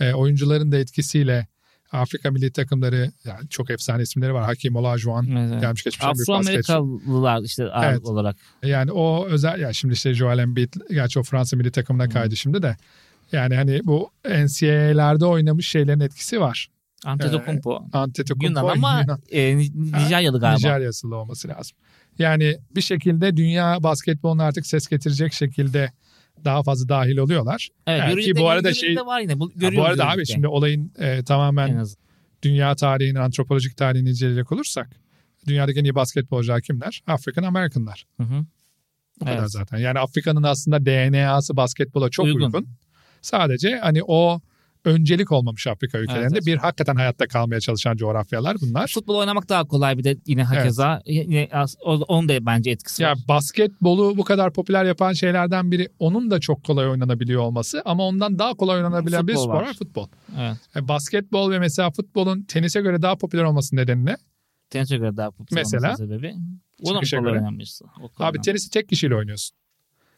[0.00, 1.46] e, oyuncuların da etkisiyle
[1.92, 4.44] Afrika milli takımları yani çok efsane isimleri var.
[4.44, 5.60] Hakim Olajuwon Evet.
[5.60, 6.28] gelmiş geçmiş en büyük.
[6.28, 8.04] Afro-Amerikalılar işte ağırlık Evet.
[8.04, 8.36] olarak.
[8.62, 12.62] Yani o özel ya şimdi işte Joel Embiid gerçi o Fransa milli takımına kaydı şimdi
[12.62, 12.76] de.
[13.32, 16.68] Yani hani bu NCAA'lerde oynamış şeylerin etkisi var.
[17.04, 17.84] Antetokounmpo.
[17.92, 19.20] Antetokounmpo Yunan ama Yunan.
[19.30, 20.56] e, Ni- Nijeryalı galiba.
[20.56, 21.76] Nijerya'sılı olması lazım.
[22.20, 25.92] Yani bir şekilde dünya basketboluna artık ses getirecek şekilde
[26.44, 27.68] daha fazla dahil oluyorlar.
[27.86, 29.40] Evet, Yani Euroleague'de- ki bu arada şey- var yine.
[29.40, 31.84] Bu, Ha, bu arada abi şimdi olayın e, en tamamen
[32.42, 34.90] dünya tarihini, antropolojik tarihini inceleyecek olursak
[35.46, 37.02] dünyadaki en iyi basketbolcular kimler?
[37.06, 38.04] African Americanlar.
[38.16, 38.44] Hı hı.
[39.20, 39.50] Bu kadar Evet.
[39.52, 39.78] zaten.
[39.78, 42.40] Yani Afrika'nın aslında DNA'sı basketbola çok Uygun.
[42.46, 42.68] uygun.
[43.22, 44.40] Sadece hani o
[44.84, 46.28] öncelik olmamış Afrika ülkelerinde.
[46.32, 46.46] evet.
[46.46, 48.90] Bir hakikaten hayatta kalmaya çalışan coğrafyalar bunlar.
[48.94, 51.02] Futbol oynamak daha kolay bir de yine hakeza.
[51.06, 53.18] Yine az- o- onun da bence etkisi Ya var.
[53.28, 58.38] basketbolu bu kadar popüler yapan şeylerden biri onun da çok kolay oynanabiliyor olması ama ondan
[58.38, 59.66] daha kolay oynanabilen bir Futbol spor var.
[59.68, 60.06] var futbol.
[60.38, 60.56] Evet.
[60.76, 64.16] E, basketbol ve mesela futbolun tenise göre daha popüler olmasının nedeni ne?
[64.70, 65.86] Tenise göre daha popüler Mesela?
[65.86, 66.34] olmasının sebebi.
[66.82, 67.40] Onun Çıkışa kolay göre.
[67.40, 67.84] oynanmıştı.
[68.02, 69.56] O kolay Abi tenisi tek kişiyle oynuyorsun.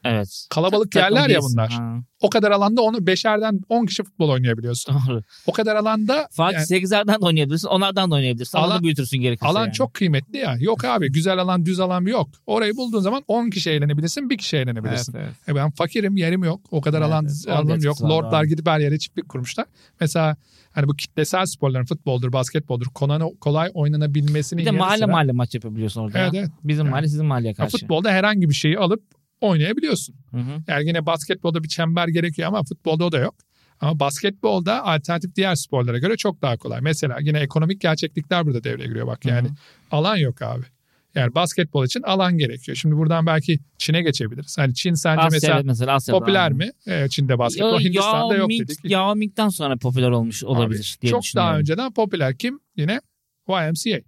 [0.04, 0.46] Evet.
[0.50, 1.70] Kalabalık Takım yerler ya bunlar.
[1.72, 4.94] Ha, O kadar alanda onu beşerden 10 kişi futbol oynayabiliyorsun.
[5.08, 5.22] doğru.
[5.46, 7.68] O kadar alanda Fatih yani 8'lerden de oynayabilirsin.
[7.68, 8.58] Onlardan da oynayabilirsin.
[8.58, 9.46] Alanı Alan- büyütürsün gerekirse.
[9.48, 9.72] alan yani.
[9.72, 10.56] çok kıymetli ya.
[10.60, 12.28] Yok abi güzel alan düz alan yok.
[12.46, 15.14] Orayı bulduğun zaman 10 kişi eğlenebilirsin bir kişi Evet, eğlenebilirsin.
[15.16, 15.32] evet.
[15.48, 16.60] E ben fakirim yerim yok.
[16.70, 17.48] O kadar Evet, alan evet.
[17.58, 18.02] Alanım yok.
[18.02, 18.48] var, Lordlar doğru.
[18.48, 19.66] gidip her yere çiftlik kurmuşlar.
[20.00, 20.36] Mesela
[20.72, 25.54] hani bu kitlesel sporların futboldur, basketboldur kolay, kolay oynanabilmesinin Bir de mahalle sıra- mahalle maç
[25.54, 26.18] yapabiliyorsun orada.
[26.18, 26.40] Evet, ya.
[26.40, 26.50] evet.
[26.64, 27.78] Bizim Yani- mahalle sizin mahalleye Ya karşı.
[27.78, 29.02] futbolda herhangi bir şeyi alıp
[29.42, 30.14] oynayabiliyorsun.
[30.31, 30.62] Hı hı.
[30.68, 33.35] Yani yine basketbolda bir çember gerekiyor ama futbolda o da yok.
[33.81, 36.81] Ama basketbolda alternatif diğer sporlara göre çok daha kolay.
[36.81, 39.24] Mesela yine ekonomik gerçeklikler burada devreye giriyor bak.
[39.24, 39.57] Yani Hı hı.
[39.90, 40.64] alan yok abi.
[41.14, 42.76] Yani basketbol için alan gerekiyor.
[42.76, 44.59] Şimdi buradan belki Çin'e geçebiliriz.
[44.59, 46.18] Hani Çin sence Asya'da mesela mesela Asya'da.
[46.18, 46.70] popüler mi?
[46.87, 47.72] Ee, Çin'de basketbol.
[47.72, 48.78] Yo- Hindistan'da Yao yok Ming- dedik.
[48.85, 52.61] Yao Ming'den sonra popüler olmuş olabilir Abi, diye çok daha önceden popüler kim?
[52.76, 53.00] Yine
[53.48, 54.00] YMCA.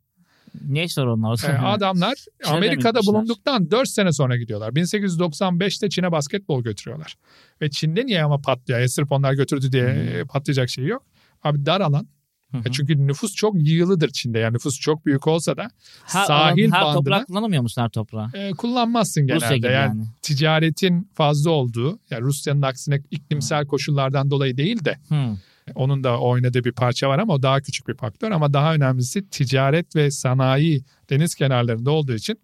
[0.55, 1.53] Onlar orada?
[1.53, 4.71] Ee, adamlar Çin'e mi Amerika'da bulunduktan 4 sene sonra gidiyorlar.
[4.73, 7.15] 1895'te Çin'e basketbol götürüyorlar.
[7.63, 8.81] Ve Çin'de niye ama patlıyor?
[8.81, 9.85] Ya sırf onlar götürdü diye
[10.21, 10.27] Hmm.
[10.27, 11.03] patlayacak şey yok.
[11.43, 12.09] Abi dar alan.
[12.51, 12.63] Hı hı.
[12.67, 14.39] E Çünkü nüfus çok yığılıdır Çin'de.
[14.39, 15.69] Yani nüfus çok büyük olsa da
[16.05, 18.31] her, sahil her bandına toprak kullanamıyor musun her toprağı?
[18.35, 19.57] e, kullanmazsın Rusya genelde.
[19.57, 20.07] gibi yani, yani.
[20.23, 25.37] ticaretin fazla olduğu, yani Rusya'nın aksine iklimsel koşullardan dolayı değil de Hı.
[25.75, 28.31] Onun da oynadığı bir parça var ama o daha küçük bir faktör.
[28.31, 32.41] Ama daha önemlisi ticaret ve sanayi deniz kenarlarında olduğu için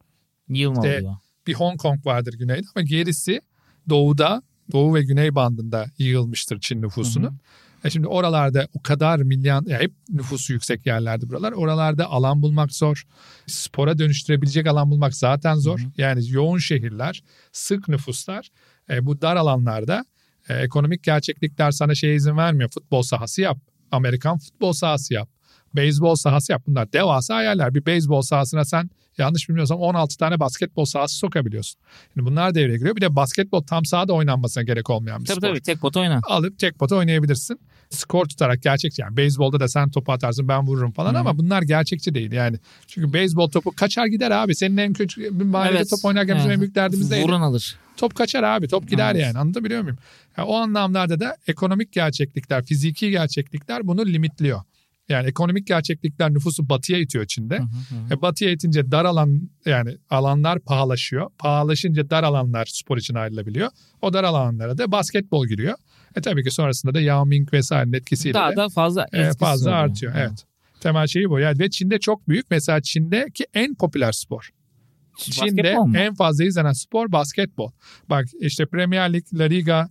[0.48, 1.14] İşte- oluyor.
[1.46, 3.40] bir Hong Kong vardır güneyde ama gerisi
[3.88, 7.26] doğuda, doğu ve güney bandında yığılmıştır Çin nüfusunu.
[7.26, 7.34] Hı hı.
[7.84, 11.52] E şimdi oralarda o kadar milyon, ya hep nüfusu yüksek yerlerdi buralar.
[11.52, 13.06] Oralarda alan bulmak zor.
[13.46, 15.78] Spora dönüştürebilecek alan bulmak zaten zor.
[15.80, 15.90] Hı hı.
[15.98, 18.48] Yani yoğun şehirler, sık nüfuslar.
[18.90, 20.04] E, bu dar alanlarda
[20.48, 22.70] e, ekonomik gerçeklikler sana şeye izin vermiyor.
[22.70, 23.58] Futbol sahası yap.
[23.92, 25.28] Amerikan futbol sahası yap.
[25.76, 26.62] Beyzbol sahası yap.
[26.66, 27.74] Bunlar devasa hayaller.
[27.74, 31.80] Bir beyzbol sahasına sen yanlış bilmiyorsam 16 tane basketbol sahası sokabiliyorsun.
[32.14, 32.96] Şimdi bunlar devreye giriyor.
[32.96, 36.20] Bir de basketbol tam sahada oynanmasına gerek olmayan bir Tabii spor tabii tek pot oyna.
[36.28, 37.60] alıp tek pota oynayabilirsin.
[37.90, 41.18] Skor tutarak gerçekçi yani beyzbolda da sen topu atarsın ben vururum falan Hı.
[41.18, 42.56] ama bunlar gerçekçi değil yani.
[42.86, 44.54] Çünkü beyzbol topu kaçar gider abi.
[44.54, 46.56] Senin en bir mahallede Evet, top oynarken bizim evet.
[46.56, 47.24] en büyük derdimiz neydi?
[47.24, 47.76] Vuran alır.
[48.00, 49.24] Top kaçar abi top gider Evet.
[49.24, 49.98] yani anlatabiliyor muyum?
[50.36, 54.60] Yani o anlamlarda da ekonomik gerçeklikler, fiziki gerçeklikler bunu limitliyor.
[55.08, 57.58] Yani ekonomik gerçeklikler nüfusu batıya itiyor Çin'de.
[57.58, 57.64] Hı hı
[58.08, 58.14] hı.
[58.14, 61.30] E, batıya itince dar alan yani alanlar pahalaşıyor.
[61.38, 63.70] Pahalaşınca dar alanlar spor için ayrılabiliyor.
[64.02, 65.74] O dar alanlara da basketbol giriyor.
[66.16, 69.70] E tabii ki sonrasında da Yao Ming vesairenin etkisiyle Daha de da fazla e, fazla
[69.70, 69.84] oluyor.
[69.84, 70.14] artıyor.
[70.14, 70.18] Hı.
[70.18, 70.44] Evet.
[70.80, 71.38] Temel şeyi bu.
[71.38, 72.46] Yani ve Çin'de çok büyük.
[72.50, 74.50] Mesela Çin'deki en popüler spor.
[75.20, 77.70] Çin'de Basketbol en fazla izlenen spor basketbol.
[78.10, 79.88] Bak işte Premier Lig, La Liga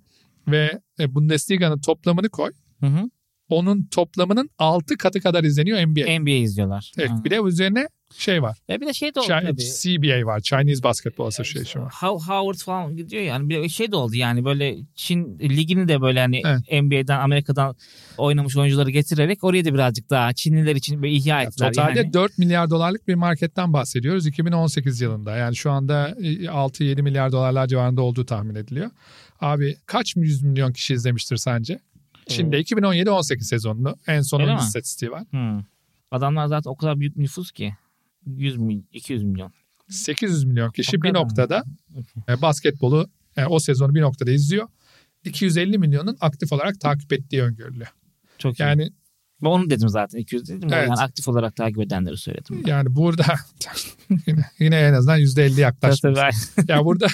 [0.47, 2.51] ve e, Bundesliga'nın toplamını koy.
[2.79, 3.09] Hı hı.
[3.49, 6.19] Onun toplamının 6 katı kadar izleniyor NBA.
[6.19, 6.91] NBA izliyorlar.
[6.97, 7.23] Evet, Hı.
[7.23, 8.57] bir de üzerine şey var.
[8.69, 10.01] Ve bir de şey de oldu Chi- tabii.
[10.21, 10.39] CBA var.
[10.41, 11.93] Chinese Basketball Association var.
[12.01, 16.19] How Howard falan gidiyor yani bir şey de oldu yani böyle Çin ligini de böyle
[16.19, 16.83] hani Evet.
[16.83, 17.75] NBA'den Amerika'dan
[18.17, 21.67] oynamış oyuncuları getirerek oraya da birazcık daha Çinliler için böyle ihya ettiler.
[21.73, 22.13] totalde yani.
[22.13, 25.35] 4 milyar dolarlık bir marketten bahsediyoruz 2018 yılında.
[25.37, 28.89] Yani şu anda 6-7 milyar dolarlar civarında olduğu tahmin ediliyor.
[29.41, 31.79] Abi kaç yüz milyon kişi izlemiştir sence?
[32.27, 35.23] Çin'de 2017-18 sezonunu en son istatistiği var.
[35.31, 35.63] Hı.
[36.11, 37.73] Adamlar zaten o kadar büyük nüfus ki.
[38.25, 39.53] 100 milyon, 200 milyon.
[39.89, 41.63] 800 milyon kişi O bir noktada
[42.29, 44.67] e, basketbolu e, o sezonu bir noktada izliyor.
[45.23, 47.87] 250 milyonun aktif olarak takip ettiği öngörülüyor.
[48.37, 48.61] Çok iyi.
[48.61, 48.89] Yani
[49.43, 50.69] Ben onu dedim zaten 200 dedim.
[50.73, 50.87] Evet.
[50.87, 52.63] Yani aktif olarak takip edenleri söyledim.
[52.63, 52.69] ben.
[52.69, 53.25] yani burada
[54.27, 55.99] yine, yine en azından %50 yaklaşmış.
[56.01, 56.71] Tabii, tabii.
[56.71, 57.07] ya burada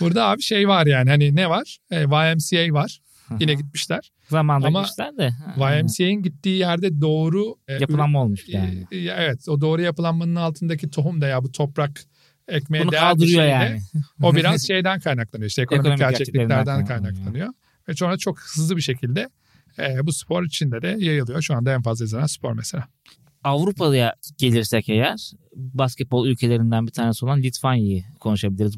[0.00, 1.78] burada abi şey var yani hani ne var?
[1.90, 3.00] E, YMCA var.
[3.40, 4.10] Yine gitmişler.
[4.28, 5.30] Zamanda Ama gitmişler de.
[5.56, 8.86] YMCA'nin gittiği yerde doğru e, Yapılanma olmuş ür- yani.
[8.90, 12.00] e, ya evet o doğru yapılanmanın altındaki tohum da ya bu toprak
[12.48, 13.80] ekmeğe Bunu değer bir kaldırıyor şeyle, yani.
[14.22, 17.48] O biraz şeyden kaynaklanıyor işte ekonomik, Ekonomik gerçekliklerden kaynaklanıyor.
[17.88, 19.28] Ve sonra çok hızlı bir şekilde
[19.78, 21.42] e, bu spor içinde de yayılıyor.
[21.42, 22.88] Şu anda en fazla izlenen spor mesela.
[23.44, 28.76] Avrupa'ya gelirsek eğer basketbol ülkelerinden bir tanesi olan Litvanya'yı konuşabiliriz.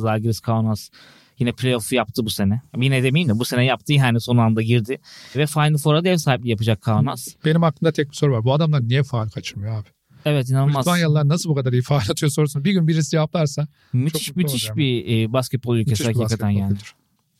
[0.00, 0.90] Zalgiris Kaunas
[1.38, 2.62] yine playoff yaptı bu sene.
[2.76, 4.98] Yine demeyeyim de bu sene yaptı yani son anda girdi.
[5.36, 7.28] Ve Final Four'a da ev sahipliği yapacak Kaunas.
[7.44, 8.44] Benim aklımda tek bir soru var.
[8.44, 9.88] Bu adamlar niye faal kaçırmıyor abi?
[10.24, 10.86] Evet inanılmaz.
[10.86, 15.22] Litvanyalılar nasıl bu kadar iyi faal atıyor sorusunu bir gün birisi cevaplarsa müthiş müthiş bir
[15.22, 16.78] e, basketbol ülkesi müthiş hakikaten basketbol yani.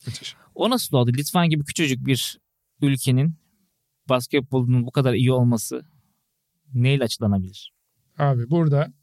[0.07, 0.35] Müthiş.
[0.55, 1.11] O nasıl oldu?
[1.13, 2.39] Litvanya gibi küçücük bir
[2.81, 3.35] ülkenin
[4.09, 5.85] basketbolunun bu kadar iyi olması
[6.73, 7.73] neyle açıklanabilir?
[8.17, 8.93] Abi burada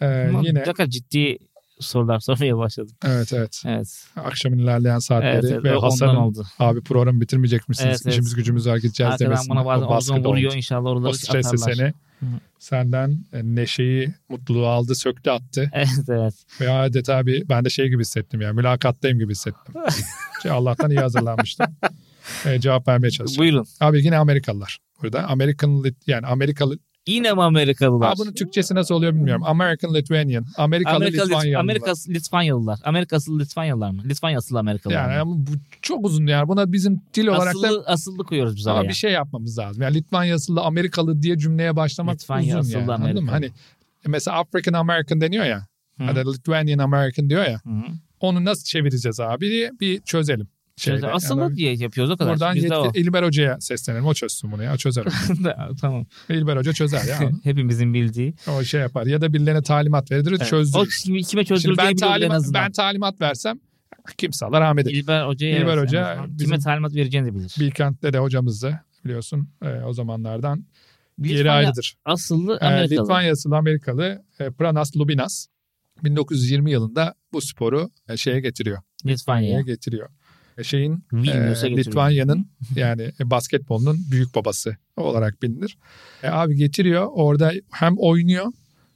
[0.00, 1.38] e, Ama yine Ne kadar ciddi
[1.80, 2.96] sorular sormaya başladım.
[3.06, 4.04] evet evet Evet.
[4.16, 6.46] akşamın ilerleyen saatleri Evet, evet ve Hasan'ın oldu.
[6.58, 7.88] abi programı bitirmeyecek misiniz?
[7.90, 8.12] Evet, evet.
[8.12, 9.50] İşimiz gücümüz var gideceğiz Arkadan demesin.
[9.50, 11.74] bana bazen O baskıda omzum vuruyor inşallah oraları O stresle atarlar.
[11.74, 12.26] seni Hı.
[12.58, 15.70] senden e, neşeyi, mutluluğu aldı, söktü, attı.
[15.74, 16.34] Evet evet.
[16.60, 18.52] Ve adeta bir ben de şey gibi hissettim ya.
[18.52, 19.74] Mülakattayım gibi hissettim.
[20.42, 21.66] şey, Allah'tan iyi hazırlanmıştım.
[22.46, 23.42] E, cevap vermeye çalışıyorum.
[23.52, 23.66] Buyurun.
[23.80, 25.26] Abi yine Amerikalılar burada.
[25.28, 26.78] American Lit- yani Amerikalı.
[27.06, 28.12] Yine mi Amerikalılar?
[28.12, 29.42] Aa, bunun Türkçesi nasıl oluyor bilmiyorum.
[29.46, 30.44] American Lithuanian.
[30.56, 31.60] Amerikalı Amerika, Lit- Litvanyalılar.
[31.60, 32.78] Amerika Litvanyalılar.
[32.84, 34.02] Amerika asıllı Litvanyalılar mı?
[34.04, 35.20] Litvanya asıllı Amerikalılar Yani mı?
[35.20, 35.50] ama bu
[35.82, 36.48] çok uzun yani.
[36.48, 38.88] Buna bizim dil olarak da Asıllı, asıllı koyuyoruz biz ama araya.
[38.88, 39.82] bir şey yapmamız lazım.
[39.82, 42.92] Yani Litvanya asıllı Amerikalı diye cümleye başlamak Litvanya uzun asıllı yani.
[42.92, 43.30] Anladın mı?
[43.30, 43.32] Amerikalı.
[43.32, 43.52] Hani
[44.06, 45.66] mesela African American deniyor ya.
[45.98, 46.02] Hı.
[46.04, 47.60] Ya da Lithuanian American diyor ya.
[47.64, 47.70] Hı.
[48.20, 50.48] Onu nasıl çevireceğiz abi diye bir çözelim.
[50.78, 51.00] Şeyde.
[51.00, 52.32] Şöyle asıllı Yani diye yapıyoruz o kadar.
[52.32, 52.84] Buradan Bizde o.
[52.84, 54.06] yetki, İlber Hoca'ya seslenelim.
[54.06, 54.74] O çözsün bunu ya.
[54.74, 55.04] O çözer.
[55.80, 56.06] tamam.
[56.28, 57.30] İlber Hoca çözer ya.
[57.44, 58.34] Hepimizin bildiği.
[58.48, 59.06] O şey yapar.
[59.06, 60.42] Ya da birilerine talimat verir Evet.
[60.42, 60.98] O çözdürür.
[61.04, 62.64] kimi, kime çözdüreceğini en talimat, azından.
[62.64, 63.60] ben talimat versem
[64.18, 64.90] kimse alır eylesin.
[64.90, 67.54] İlber Hoca'ya İlber Hoca bizim- kime talimat vereceğini de bilir.
[67.60, 70.64] Bilkent'te de hocamızdı biliyorsun e, o zamanlardan.
[71.18, 71.94] Yeri Litvanya ayrıdır.
[72.04, 73.02] Asıllı E, Amerikalı.
[73.02, 75.46] Litvanya asıllı Amerikalı e, Pranas Lubinas
[76.04, 78.78] 1920 yılında bu sporu e, şeye getiriyor.
[79.06, 79.60] Litvanya'ya.
[79.60, 80.08] getiriyor.
[80.58, 81.76] E, Şeyin e.
[81.76, 85.78] Litvanya'nın yani e, basketbolunun büyük babası olarak bilinir.
[86.22, 88.46] E, abi getiriyor orada hem oynuyor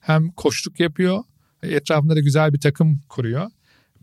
[0.00, 1.24] hem koştuk yapıyor.
[1.62, 3.50] E, Etrafında da güzel bir takım kuruyor.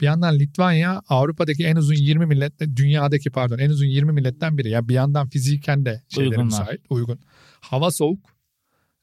[0.01, 4.69] Bir yandan Litvanya Avrupa'daki en uzun 20 millet, dünyadaki pardon en uzun 20 milletten biri.
[4.69, 6.45] Yani bir yandan fiziken de şeylere Uygunlar.
[6.45, 7.19] müsait, uygun.
[7.61, 8.19] Hava soğuk.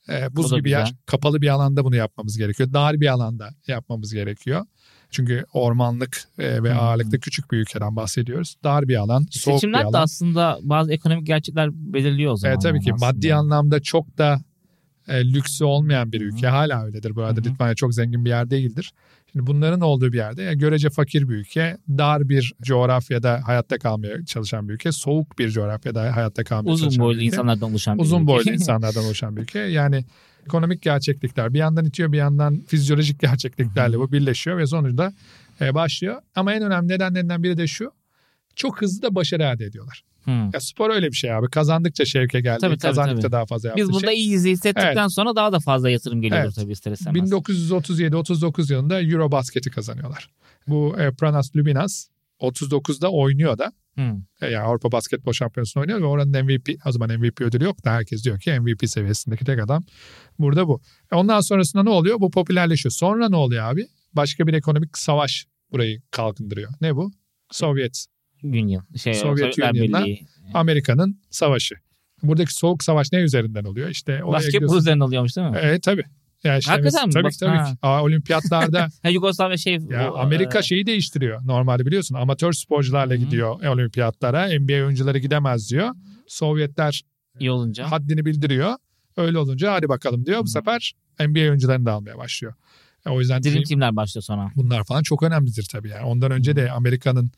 [0.09, 0.81] E, buz gibi yer.
[0.81, 0.97] güzel.
[1.07, 2.73] Kapalı bir alanda bunu yapmamız gerekiyor.
[2.73, 4.67] Dar bir alanda yapmamız gerekiyor.
[5.11, 6.81] Çünkü ormanlık e, ve Hmm.
[6.81, 8.57] ağırlıkta küçük bir ülkeden bahsediyoruz.
[8.65, 10.03] Dar bir alan, soğuk bir Seçimler de alan.
[10.03, 12.53] aslında bazı ekonomik gerçekler belirliyor o zaman.
[12.53, 13.37] Evet tabii ki yani maddi aslında.
[13.37, 14.41] anlamda çok da
[15.09, 16.47] e, lüksü olmayan bir ülke.
[16.49, 17.41] Hala öyledir bu arada.
[17.41, 17.49] Hı hı.
[17.49, 18.93] Litvanya çok zengin bir yer değildir.
[19.37, 24.69] Şimdi bunların olduğu bir yerde görece fakir bir ülke, dar bir coğrafyada hayatta kalmaya çalışan
[24.69, 27.27] bir ülke, soğuk bir coğrafyada hayatta kalmaya Uzun çalışan boylu bir ülke.
[27.27, 28.27] insanlardan oluşan bir Uzun ülke.
[28.27, 29.59] boylu insanlardan oluşan bir ülke.
[29.59, 30.05] Yani
[30.47, 35.13] ekonomik gerçeklikler bir yandan itiyor bir yandan fizyolojik gerçekliklerle bu birleşiyor ve sonuçta
[35.61, 36.23] e, başlıyor.
[36.35, 37.93] Ama en önemli nedenlerinden biri de şu.
[38.55, 40.03] Çok hızlı da başarı elde ediyorlar.
[40.27, 40.51] Hı.
[40.55, 41.47] Ya spor öyle bir şey abi.
[41.51, 42.59] Kazandıkça şevke geldi.
[42.61, 43.33] Tabii, tabii, kazandıkça tabii.
[43.33, 43.83] daha fazla yaptı.
[43.83, 46.55] Biz burada iyiyiz hissettikten sonra daha da fazla yatırım geliyor Evet.
[46.55, 47.31] tabii ister istemez.
[47.33, 50.31] 1937-39 yılında Eurobasket'i kazanıyorlar.
[50.67, 52.09] Bu e, Pranas Lubinas
[52.41, 54.17] 39'da oynuyor da Hı.
[54.43, 57.91] E, Yani Avrupa Basketbol Şampiyonası'nda oynuyor ve oranın MVP o zaman MVP ödülü yok da
[57.93, 59.85] herkes diyor ki MVP seviyesindeki tek adam
[60.39, 60.81] burada bu.
[61.13, 62.21] E, Ondan sonrasında ne oluyor?
[62.21, 62.93] Bu popülerleşiyor.
[62.93, 63.87] Sonra ne oluyor abi?
[64.13, 66.71] Başka bir ekonomik savaş burayı kalkındırıyor.
[66.81, 67.11] Ne bu?
[67.51, 68.07] Sovyet,
[68.45, 68.85] Union.
[68.97, 70.27] Şey, Sovyet Sovyetler Union'la Birliği.
[70.55, 71.75] Amerika'nın savaşı.
[72.23, 73.89] Buradaki soğuk savaş ne üzerinden oluyor?
[73.89, 75.59] İşte Basketbol üzerine oluyormuş değil mi?
[75.61, 76.05] Evet tabii.
[76.45, 77.13] Yani işte Hakikaten mi?
[77.13, 78.03] tabii Bak- tabii ha.
[78.03, 79.79] olimpiyatlarda Yugoslavya şey.
[79.91, 81.47] ya o, Amerika e, şeyi değiştiriyor.
[81.47, 83.21] Normalde biliyorsun amatör sporcularla Hı hı.
[83.25, 84.47] gidiyor olimpiyatlara.
[84.61, 85.89] NBA oyuncuları gidemez diyor.
[86.27, 87.03] Sovyetler
[87.41, 87.91] iyi olunca.
[87.91, 88.75] haddini bildiriyor.
[89.17, 90.39] Öyle olunca hadi bakalım diyor.
[90.41, 90.49] Bu Hı.
[90.51, 92.55] sefer NBA oyuncularını da almaya başlıyor.
[93.07, 94.51] E, O yüzden Dream Team'ler başlıyor sonra.
[94.57, 96.05] bunlar falan çok önemlidir tabii yani.
[96.05, 97.31] Ondan önce de Amerika'nın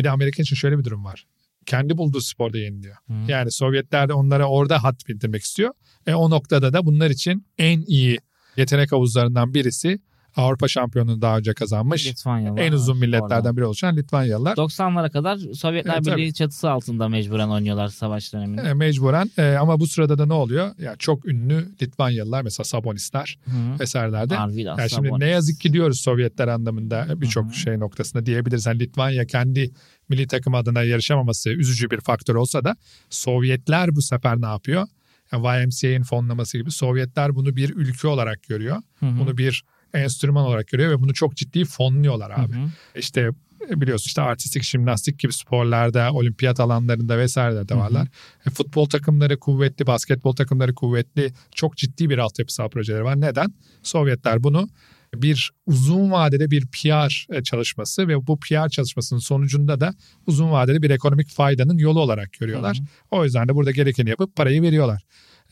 [0.00, 1.26] bir de Amerika için şöyle bir durum var.
[1.66, 2.96] Kendi bulduğu sporda yeniliyor.
[3.06, 3.12] Hı.
[3.28, 5.70] Yani Sovyetler de onlara orada hat bildirmek istiyor.
[6.06, 8.18] E o noktada da bunlar için en iyi
[8.56, 9.98] yetenek havuzlarından birisi
[10.36, 12.06] Avrupa şampiyonunu daha önce kazanmış.
[12.06, 12.62] Litvanyalılar.
[12.62, 14.56] En uzun milletlerden biri oluşan Litvanyalılar.
[14.56, 18.62] 90'lara kadar Sovyetler Evet, Birliği çatısı altında mecburen oynuyorlar savaş döneminde.
[18.62, 20.70] E, mecburen E, ama bu sırada da ne oluyor?
[20.78, 23.80] Yani çok ünlü Litvanyalılar mesela Sabonisler Hı.
[23.80, 25.22] vesaireler de Arvidas, Yani şimdi Sabonis.
[25.24, 28.66] ne yazık ki diyoruz Sovyetler anlamında birçok şey noktasında diyebiliriz.
[28.66, 29.70] Yani Litvanya kendi
[30.08, 32.76] milli takım adına yarışamaması üzücü bir faktör olsa da
[33.10, 34.86] Sovyetler bu sefer ne yapıyor?
[35.32, 38.76] Yani YMCA'nin fonlaması gibi Sovyetler bunu bir ülke olarak görüyor.
[39.00, 39.18] Hı hı.
[39.20, 39.62] Bunu bir
[39.94, 42.54] enstrüman olarak görüyor ve bunu çok ciddi fonluyorlar abi.
[42.54, 42.68] Hı hı.
[42.96, 43.30] İşte
[43.68, 48.08] biliyorsun işte artistik jimnastik gibi sporlarda, olimpiyat alanlarında vesaire de varlar.
[48.46, 51.32] E, futbol takımları kuvvetli, basketbol takımları kuvvetli.
[51.54, 53.20] Çok ciddi bir altyapısal projeleri var.
[53.20, 53.54] Neden?
[53.82, 54.68] Sovyetler bunu
[55.14, 59.94] bir uzun vadede bir PR çalışması ve bu PR çalışmasının sonucunda da
[60.26, 62.76] uzun vadede bir ekonomik faydanın yolu olarak görüyorlar.
[62.76, 62.86] Hı hı.
[63.10, 65.02] O yüzden de burada gerekeni yapıp parayı veriyorlar.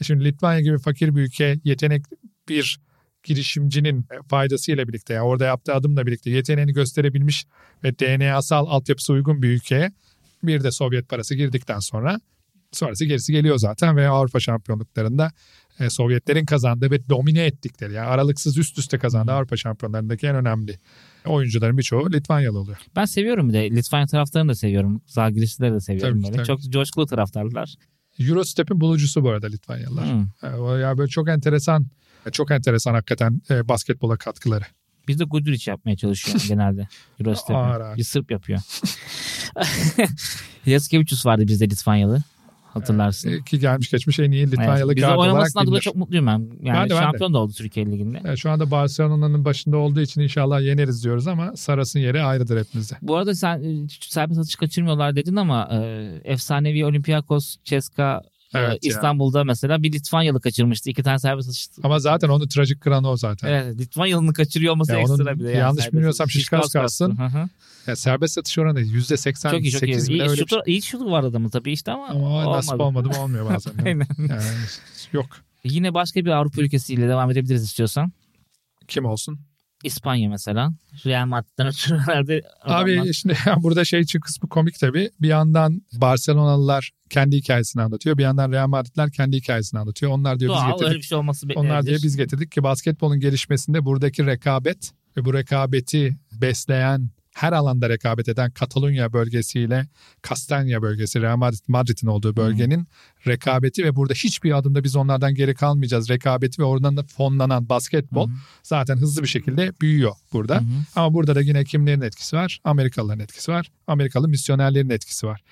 [0.00, 2.02] E, Şimdi Litvanya gibi fakir bir ülke yetenek
[2.48, 2.80] bir
[3.28, 7.46] girişimcinin faydasıyla birlikte yani orada yaptığı adımla birlikte yeteneğini gösterebilmiş
[7.84, 9.92] ve DNA'sal altyapısı uygun bir ülkeye
[10.42, 12.20] bir de Sovyet parası girdikten sonra
[12.72, 15.32] sonrası gerisi geliyor zaten ve Avrupa şampiyonluklarında
[15.80, 20.78] e, Sovyetlerin kazandığı ve domine ettikleri yani aralıksız üst üste kazandığı Avrupa şampiyonlarındaki en önemli
[21.26, 22.78] oyuncuların birçoğu Litvanyalı oluyor.
[22.96, 25.00] Ben seviyorum bir de Litvanya taraftarını da seviyorum.
[25.06, 26.36] Zagirisleri de seviyorum Tabii böyle.
[26.36, 27.74] tabii Çok coşkulu taraftarlar.
[28.18, 30.06] Eurostep'in bulucusu bu arada Litvanyalılar.
[30.42, 31.86] E, o ya böyle çok enteresan
[32.32, 34.64] çok enteresan hakikaten e, basketbola katkıları.
[35.08, 36.88] Biz de Guduric yapmaya çalışıyor genelde.
[37.48, 37.96] Ağır.
[37.96, 38.60] Bir Sırp yapıyor.
[40.66, 42.22] Yaskevicius vardı bizde Litvanyalı.
[42.74, 43.30] Hatırlarsın.
[43.30, 44.52] E, ki gelmiş geçmiş en iyi Evet.
[44.52, 46.32] Litvanyalı Bizde guard olarak oynamasından dolayı çok mutluyum ben.
[46.32, 46.94] Yani Ben de, ben de.
[46.94, 48.32] şampiyon da oldu Türkiye Ligi'nde.
[48.32, 52.94] E, şu anda Barcelona'nın başında olduğu için inşallah yeneriz diyoruz ama Saras'ın yeri ayrıdır hepimizde.
[53.02, 55.78] Bu arada sen serbest atış kaçırmıyorlar dedin ama e,
[56.24, 58.22] efsanevi Olympiakos, Ceska
[58.54, 58.90] Evet ya.
[58.90, 60.90] İstanbul'da mesela bir Litvanyalı kaçırmıştı.
[60.90, 61.68] İki tane serbest atış.
[61.82, 63.48] Ama zaten onu trajik kıran o zaten.
[63.48, 65.48] Evet, Litvanyalı'nın kaçırıyor olması Ya onun ekstra bir de.
[65.48, 66.34] Yani yanlış bilmiyorsam atış.
[66.34, 67.18] Şişkaus kalsın.
[67.86, 70.10] Ya serbest atış oranı %88 Çok iyi çok iyi.
[70.10, 70.74] İyi, şutu, şey.
[70.74, 72.82] iyi şutu var adamın tabii işte ama, Ama o nasip olmadı.
[72.82, 73.72] olmadı mı olmuyor bazen.
[73.84, 74.06] Aynen.
[74.18, 74.42] yani,
[75.12, 75.26] yok.
[75.64, 78.12] Yine başka bir Avrupa ülkesiyle devam edebiliriz istiyorsan.
[78.88, 79.38] Kim olsun?
[79.84, 80.72] İspanya mesela.
[81.06, 85.10] Real Madrid'den ötürü herhalde Abi şimdi burada şey için kısmı komik tabii.
[85.20, 88.18] Bir yandan Barcelonalılar kendi hikayesini anlatıyor.
[88.18, 90.12] Bir yandan Real Madridler kendi hikayesini anlatıyor.
[90.12, 90.88] Onlar diyor biz Doğal getirdik.
[90.88, 95.34] öyle bir şey olması Onlar diye biz getirdik ki basketbolun gelişmesinde buradaki rekabet ve bu
[95.34, 99.86] rekabeti besleyen her alanda rekabet eden Katalunya bölgesiyle
[100.22, 102.88] Kastanya bölgesi Real Madrid, Madrid'in olduğu bölgenin
[103.26, 106.10] rekabeti ve burada hiçbir adımda biz onlardan geri kalmayacağız.
[106.10, 108.32] Rekabeti ve oradan da fonlanan basketbol hı.
[108.62, 110.56] zaten hızlı bir şekilde büyüyor burada.
[110.56, 110.64] Hı.
[110.96, 112.60] Ama burada da yine kimlerin etkisi var?
[112.64, 113.70] Amerikalıların etkisi var.
[113.86, 115.42] Amerikalı misyonerlerin etkisi var.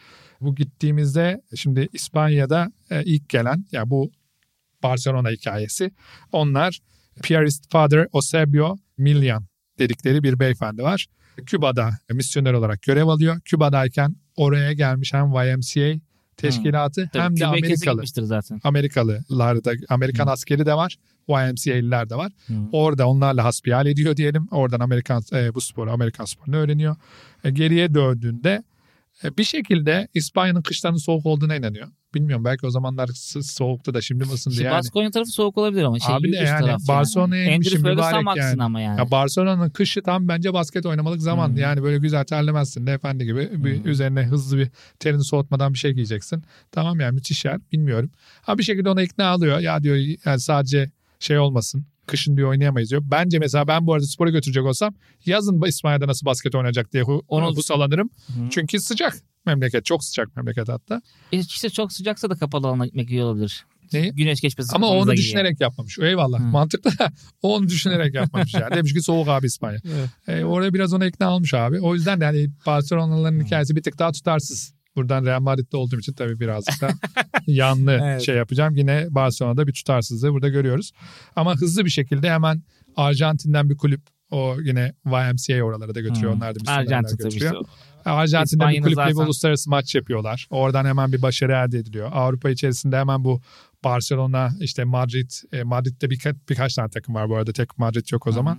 [0.40, 4.10] Bu gittiğimizde şimdi İspanya'da e, ilk gelen ya bu
[4.82, 5.90] Barcelona hikayesi.
[6.32, 6.78] Onlar
[7.22, 9.46] Piarist Father Eusebio Milian
[9.78, 11.06] dedikleri bir beyefendi var.
[11.46, 13.40] Küba'da misyoner olarak görev alıyor.
[13.40, 16.00] Küba'dayken oraya gelmiş hem YMCA
[16.36, 18.26] teşkilatı Tabii, hem de Küba'ya kesin Amerikalı.
[18.26, 18.60] zaten.
[18.64, 20.96] Amerikalılar da Amerikan askeri de var.
[21.28, 22.32] YMCA'liler de var.
[22.46, 22.54] Hı.
[22.72, 24.48] Orada onlarla hasbihal ediyor diyelim.
[24.50, 26.96] Oradan Amerikan e, bu sporu, Amerikan sporunu öğreniyor.
[27.44, 28.62] E, geriye döndüğünde
[29.24, 31.88] e, bir şekilde İspanya'nın kışlarının soğuk olduğuna inanıyor.
[32.16, 33.08] Bilmiyorum belki o zamanlar
[33.42, 34.78] soğuktu da şimdi mi ısındı İşte yani.
[34.78, 37.54] Baskonya tarafı soğuk olabilir ama şey Abi de yani Barcelona'ya yani.
[37.54, 38.62] inmişim, mübarek yani.
[38.62, 38.98] ama yani.
[38.98, 41.56] Ya Barcelona'nın kışı tam bence basket oynamalık zaman.
[41.56, 41.60] Hı.
[41.60, 43.88] Yani böyle güzel terlemezsin de efendi gibi bir Hı.
[43.88, 46.42] üzerine hızlı bir terini soğutmadan bir şey giyeceksin.
[46.72, 48.10] Tamam yani müthiş yer bilmiyorum.
[48.42, 49.58] Ha bir şekilde ona ikna alıyor.
[49.58, 51.86] Ya diyor yani sadece şey olmasın.
[52.06, 53.02] Kışın diyor oynayamayız diyor.
[53.04, 54.94] Bence mesela ben bu arada spora götürecek olsam
[55.26, 58.10] yazın İspanya'da nasıl basket oynayacak diye Onu- husalanırım.
[58.26, 58.32] Hı.
[58.50, 59.14] Çünkü sıcak
[59.46, 59.84] memleket.
[59.84, 61.02] Çok sıcak memleket hatta.
[61.32, 63.66] E, işte çok sıcaksa da kapalı alana gitmek iyi olabilir.
[63.92, 64.12] Neyi?
[64.12, 64.76] Güneş geçmesi.
[64.76, 65.16] Ama onu giyiyor.
[65.16, 65.98] düşünerek yapmamış.
[65.98, 66.40] Eyvallah.
[66.40, 66.44] Hı.
[66.44, 68.74] Mantıklı da onu düşünerek yapmamış yani.
[68.74, 69.78] Demiş ki soğuk abi İspanya.
[69.84, 70.10] Evet.
[70.40, 71.80] E, oraya biraz ona ikna almış abi.
[71.80, 76.12] O yüzden de yani Barcelona'ların hikayesi bir tık daha tutarsız Buradan Real Madrid'de olduğum için
[76.12, 76.90] tabii birazcık da
[77.46, 78.22] yanlı Evet.
[78.22, 78.76] şey yapacağım.
[78.76, 80.92] Yine Barcelona'da bir tutarsızlığı burada görüyoruz.
[81.36, 82.62] Ama hızlı bir şekilde hemen
[82.96, 86.32] Arjantin'den bir kulüp o yine YMCA oralara da götürüyor.
[86.32, 86.40] Hmm.
[86.40, 87.54] Onlar da Arjantin tabii götürüyor.
[87.62, 87.72] işte.
[88.10, 90.46] Arjantin'de bir kulüple bir zaten- uluslararası maç yapıyorlar.
[90.50, 92.10] Oradan hemen bir başarı elde ediliyor.
[92.12, 93.40] Avrupa içerisinde hemen bu
[93.84, 97.52] Barcelona, işte Madrid, e, Madrid'de birka- birkaç tane takım var bu arada.
[97.52, 98.58] Tek Madrid yok o zaman.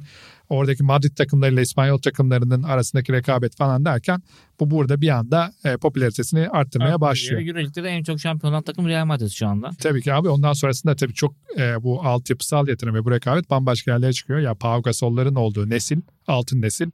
[0.50, 4.22] Oradaki Madrid takımlarıyla İspanyol takımlarının arasındaki rekabet falan derken
[4.60, 7.42] bu burada bir anda e, popülaritesini arttırmaya başlıyor.
[7.42, 9.70] Euroleague'de de en çok şampiyon olan takım Real Madrid şu anda.
[9.82, 13.92] Tabii ki abi ondan sonrasında tabii çok e, bu altyapısal yatırım ve bu rekabet bambaşka
[13.92, 14.40] yerlere çıkıyor.
[14.40, 16.90] Ya Pau Gasol'ların olduğu nesil, altın nesil,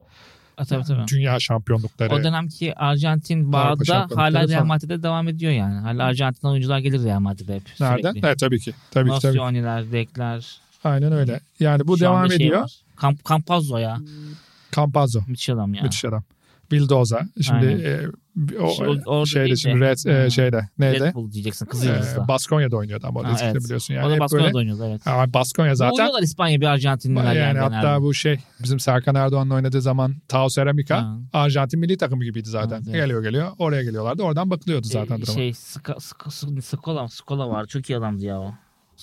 [0.57, 1.07] Ha, tabii tabii.
[1.07, 2.13] dünya şampiyonlukları.
[2.13, 4.65] O dönemki Arjantin bağda hala Real.
[4.65, 5.79] Madrid'de devam ediyor yani.
[5.79, 7.63] Hala Arjantin oyuncular gelir Real Madrid'e hep.
[7.79, 8.11] Nereden?
[8.11, 8.27] Sürekli.
[8.27, 8.73] Evet tabii ki.
[8.91, 9.37] Tabii ki tabii.
[9.37, 10.57] Nosyoniler, Dekler.
[10.83, 11.39] Aynen öyle.
[11.59, 12.61] Yani bu Şu devam şey ediyor.
[12.61, 12.71] var.
[13.01, 13.97] Camp, Campazzo ya.
[14.75, 15.19] Campazzo.
[15.27, 15.83] Müthiş adam ya.
[15.83, 16.23] Müthiş adam.
[16.73, 17.21] Bildoza.
[17.41, 17.79] Şimdi Aynen.
[17.79, 17.99] e,
[18.61, 19.79] o, Şey, o- şeyde şimdi.
[19.79, 20.29] Red, e, Ha.
[20.29, 20.99] şeyde neydi?
[20.99, 22.23] Red Bull diyeceksin Kızılyıldız'da.
[22.23, 23.63] E, Baskonya'da oynuyordu ama o da Ha, evet.
[23.63, 24.09] biliyorsun o yani.
[24.09, 25.05] da Hep Baskonya'da oynuyordu evet.
[25.05, 25.93] Ha, Baskonya zaten.
[25.95, 27.59] Uyuyorlar İspanya bir Arjantinliler Yani, yani.
[27.59, 28.01] hatta genelde.
[28.01, 31.17] bu şey bizim Serkan Erdoğan'la oynadığı zaman Tao Ceramica Ha.
[31.33, 32.75] Arjantin milli takımı gibiydi zaten.
[32.75, 32.95] Evet, evet.
[33.01, 34.23] Geliyor geliyor oraya geliyorlardı.
[34.23, 35.33] Oradan bakılıyordu zaten Ee, duruma.
[35.35, 37.67] Şey Ska- Skola, Skola vardı.
[37.67, 38.53] Çok iyi adamdı ya o.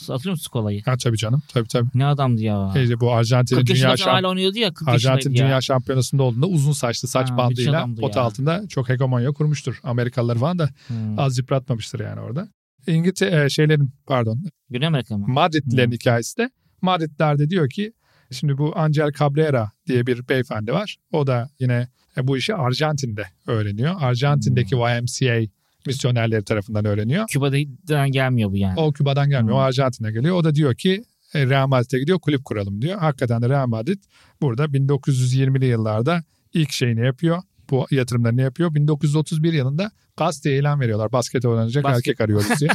[0.08, 0.82] Hatırlıyor musun Skola'yı?
[0.84, 1.42] Ha, tabii canım.
[1.48, 1.88] Tabii tabii.
[1.94, 2.72] Ne adamdı ya.
[2.82, 4.74] İşte bu Arjantin'in 40 dünya yaşında şamp hala oynuyordu ya.
[4.74, 5.44] 40 Arjantin ya.
[5.44, 8.22] dünya şampiyonasında olduğunda uzun saçlı saç Ha, bandıyla pot ya.
[8.22, 9.80] altında çok hegemonya kurmuştur.
[9.82, 11.18] Amerikalılar falan da Hmm.
[11.18, 12.48] az yıpratmamıştır yani orada.
[12.86, 15.24] İngiltere e, şeylerin pardon Güney Amerika mı?
[15.28, 15.92] Madridlilerin Hmm.
[15.92, 16.50] hikayesi de
[16.82, 17.92] Madridler de diyor ki
[18.30, 20.96] şimdi bu Angel Cabrera diye bir beyefendi var.
[21.12, 23.94] O da yine e, bu işi Arjantin'de öğreniyor.
[24.00, 24.82] Arjantin'deki Hmm.
[24.82, 25.50] YMCA
[25.86, 27.26] misyonerleri tarafından öğreniyor.
[27.28, 28.80] Küba'dan gelmiyor bu yani.
[28.80, 29.56] O Küba'dan gelmiyor.
[29.56, 29.64] O Hmm.
[29.66, 30.36] Arjantin'e geliyor.
[30.36, 32.98] O da diyor ki e, Real Madrid'e gidiyor kulüp kuralım diyor.
[32.98, 34.02] Hakikaten de Real Madrid
[34.42, 36.22] burada 1920'li yıllarda
[36.54, 37.42] ilk şeyini yapıyor.
[37.70, 38.74] Bu yatırımlarını yapıyor.
[38.74, 41.12] 1931 yılında gazeteye ilan veriyorlar.
[41.12, 41.98] Basket oynanacak Basket.
[42.08, 42.70] erkek arıyoruz diye.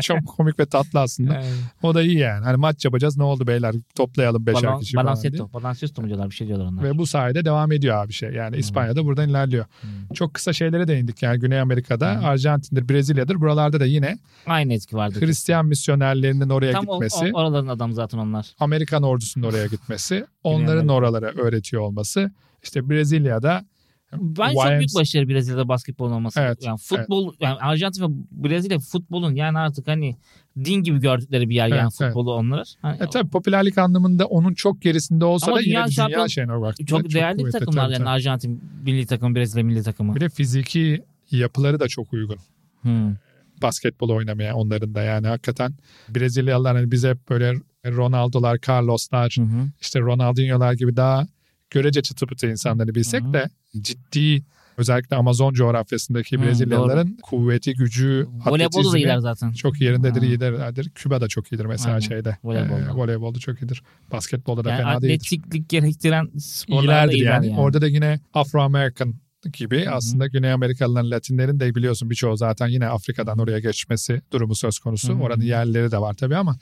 [0.02, 1.34] Çok komik ve tatlı aslında.
[1.34, 1.46] Evet.
[1.82, 2.44] O da iyi yani.
[2.44, 5.32] Hani maç yapacağız ne oldu beyler toplayalım beşer Balan, kişi falan diye.
[5.32, 5.52] balanceto.
[5.52, 6.84] Balanceto mu diyorlar bir şey diyorlar onlar.
[6.84, 8.30] Ve bu sayede devam ediyor abi şey.
[8.30, 9.64] Yani İspanya'da buradan ilerliyor.
[9.80, 9.90] Hmm.
[10.14, 12.24] Çok kısa şeylere değindik yani Güney Amerika'da, Hmm.
[12.24, 13.40] Arjantin'dir, Brezilya'dır.
[13.40, 15.20] Buralarda da yine Aynı etki vardı.
[15.20, 18.46] Hristiyan misyonerlerinin oraya Tam gitmesi, o- oraların adam zaten onlar.
[18.58, 22.30] Amerikan ordusunun oraya gitmesi, onların oralara öğretiyor olması.
[22.62, 23.64] İşte Brezilya'da
[24.12, 26.40] Ben çok büyük başarı Brezilya'da basketbol olması.
[26.40, 30.16] Evet, Yani futbol yani Arjantin ve Brezilya futbolun yani artık hani
[30.64, 32.10] din gibi gördükleri bir yer yani Evet, evet.
[32.10, 32.74] futbolu onlar.
[32.82, 36.52] Hani e, tabii popülerlik anlamında onun çok gerisinde olsa Ama da yine dünya dünya şeyine
[36.52, 36.74] var.
[36.86, 38.08] çok değerli bir kuvvetli, takımlar tabii, yani tabii.
[38.08, 40.14] Arjantin milli takımı, Brezilya milli takımı.
[40.14, 42.38] Bir de fiziki yapıları da çok uygun.
[42.82, 43.14] Hmm.
[43.62, 45.74] basketbol oynamaya onların da yani hakikaten
[46.08, 47.54] Brezilyalılar hani bize hep böyle
[47.86, 49.66] Ronaldo'lar, Carlos'lar, Hı hı.
[49.80, 51.26] işte Ronaldinho'lar gibi daha
[51.74, 53.48] görece çıtı pıtı insanları bilsek de
[53.80, 54.42] ciddi
[54.78, 59.52] özellikle Amazon coğrafyasındaki Brezilyalıların kuvveti, gücü, Voleybolda da iyiler zaten.
[59.52, 60.26] çok yerindedir, Ha.
[60.26, 60.90] iyilerdir.
[60.94, 62.00] Küba da çok iyidir mesela Aynen.
[62.00, 62.36] şeyde.
[62.44, 62.80] Voleybolda.
[62.80, 63.82] Ee, voleybolda çok iyidir.
[64.12, 65.14] Basketbolda da Yani fena değildir.
[65.14, 67.46] atletiklik gerektiren sporlarda İyilerdir iyiler yani.
[67.48, 67.60] yani.
[67.60, 69.14] Orada da yine Afro-American
[69.52, 69.94] gibi Hı hı.
[69.94, 75.08] aslında Güney Amerikalıların, Latinlerin de biliyorsun birçoğu zaten yine Afrika'dan oraya geçmesi durumu söz konusu.
[75.12, 75.22] Hı hı.
[75.22, 76.56] Oranın yerlileri de var tabii ama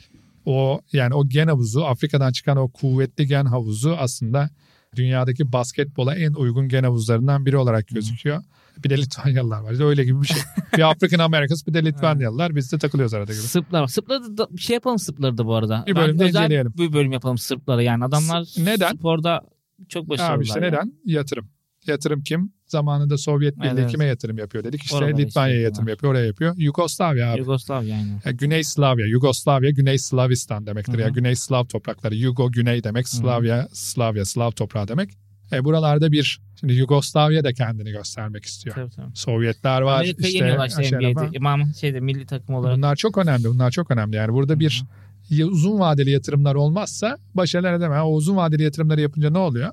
[0.47, 4.51] o yani o gen havuzu Afrika'dan çıkan o kuvvetli gen havuzu aslında
[4.97, 8.43] dünyadaki basketbola en uygun gen havuzlarından biri olarak gözüküyor.
[8.85, 9.73] Bir de Litvanyalılar var.
[9.73, 10.43] İşte Öyle gibi bir şey.
[10.77, 12.57] bir African Americans bir de Litvanyalılar.
[12.57, 13.43] Biz de takılıyoruz arada gibi.
[13.43, 13.87] Sırplar.
[13.87, 15.85] Sırpları da bir şey yapalım Sırpları da bu arada.
[15.87, 16.75] Bir özel inceleyelim.
[16.77, 18.95] Bir bölüm yapalım Sırpları yani adamlar S- neden?
[18.95, 19.43] sporda
[19.89, 20.37] çok başarılılar.
[20.37, 20.69] Abi işte yani.
[20.69, 20.93] neden?
[21.05, 21.49] Yatırım.
[21.87, 22.53] Yatırım kim?
[22.77, 23.91] Zamanında Sovyet Birliği Evet.
[23.91, 24.83] kime yatırım yapıyor dedik.
[24.83, 25.91] İşte Oralara Litvanya'ya işte yatırım var.
[25.91, 26.55] yapıyor, oraya yapıyor.
[26.57, 27.39] Yugoslavya abi.
[27.41, 28.11] Yugoslavya yani.
[28.25, 30.93] Ya Güney Slavya, Yugoslavya, Güney Slavistan demektir.
[30.93, 31.01] Hı hı.
[31.01, 32.15] Ya Güney Slav toprakları.
[32.15, 35.11] Yugo Güney demek, Slavya, Slavya, Slav toprağı demek.
[35.53, 38.75] E buralarda bir şimdi Yugoslavya da kendini göstermek istiyor.
[38.77, 39.07] Tabii, tabii.
[39.15, 39.97] Sovyetler var.
[40.01, 40.69] Amerika'yı işte var.
[41.13, 41.37] NBA'de.
[41.37, 42.77] İmam şeyde milli takım olarak.
[42.77, 43.45] Bunlar çok önemli.
[43.45, 44.17] Bunlar çok önemli.
[44.17, 44.85] Yani burada bir
[45.31, 48.03] ya- uzun vadeli yatırımlar olmazsa başarılı edemem.
[48.03, 49.71] O uzun vadeli yatırımları yapınca ne oluyor?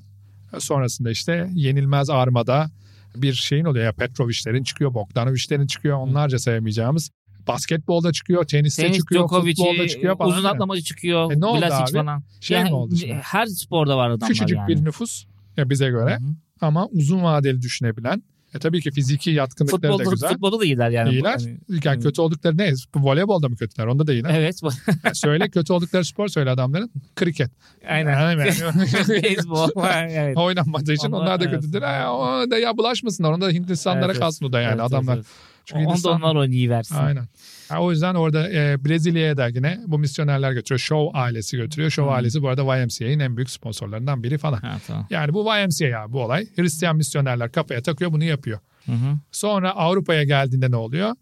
[0.58, 2.70] Sonrasında işte yenilmez armada
[3.16, 3.84] bir şeyin oluyor.
[3.84, 5.96] Ya Petrovic'lerin çıkıyor, Bogdanovic'lerin çıkıyor.
[5.96, 7.10] Onlarca sayamayacağımız.
[7.48, 10.30] Basketbolda çıkıyor, teniste Tenis, çıkıyor, futbolda Djokovic'i, çıkıyor falan.
[10.30, 11.32] uzun atlamacı çıkıyor.
[11.32, 12.06] E ne oldu Vlasic abi?
[12.06, 12.22] falan.
[12.40, 13.12] Şey yani, mi oldu şimdi?
[13.14, 14.68] Her sporda var adamlar Küçücük yani.
[14.68, 15.24] bir nüfus
[15.56, 16.34] ya bize göre Hı hı.
[16.60, 18.22] ama uzun vadeli düşünebilen.
[18.54, 20.28] E tabii ki fiziki yatkınlıkları da Futbolda, güzel.
[20.30, 21.10] futbolda da iyiler yani.
[21.10, 21.30] İyiler.
[21.38, 22.02] Hani- Yani Hı.
[22.02, 22.72] kötü oldukları ne?
[22.96, 23.86] Voleybolda mı kötüler?
[23.86, 24.30] Onda da iyiler.
[24.40, 24.60] Evet.
[25.04, 26.90] Yani söyle kötü oldukları spor söyle adamların.
[27.16, 27.50] Kriket.
[27.88, 28.12] Aynen.
[28.20, 28.38] Yani
[29.22, 29.68] Beyzbol.
[30.10, 30.36] evet.
[30.36, 31.54] oynanmadığı için Onlar- onlar da evet.
[31.54, 31.82] kötüdür.
[31.82, 33.32] Ha, o da ya bulaşmasınlar.
[33.32, 35.16] Onda Hindistanlara Evet, kalsın o da yani Evet, adamlar.
[35.16, 35.26] evet,
[35.70, 36.94] Çünkü Onda Hindistan- onlar oynayıversin.
[36.94, 37.28] Aynen.
[37.68, 40.78] Ha, o yüzden orada e, Brezilya'ya da yine bu misyonerler götürüyor.
[40.78, 41.90] Show ailesi götürüyor.
[41.90, 42.16] Show Hı.
[42.16, 44.60] ailesi bu arada YMCA'nin en büyük sponsorlarından biri falan.
[44.60, 45.06] Ha, tamam.
[45.10, 46.46] Yani bu YMCA ya bu olay.
[46.56, 48.58] Hristiyan misyonerler kafaya takıyor bunu yapıyor.
[48.86, 49.18] Hı hı.
[49.32, 51.12] Sonra Avrupa'ya geldiğinde ne oluyor?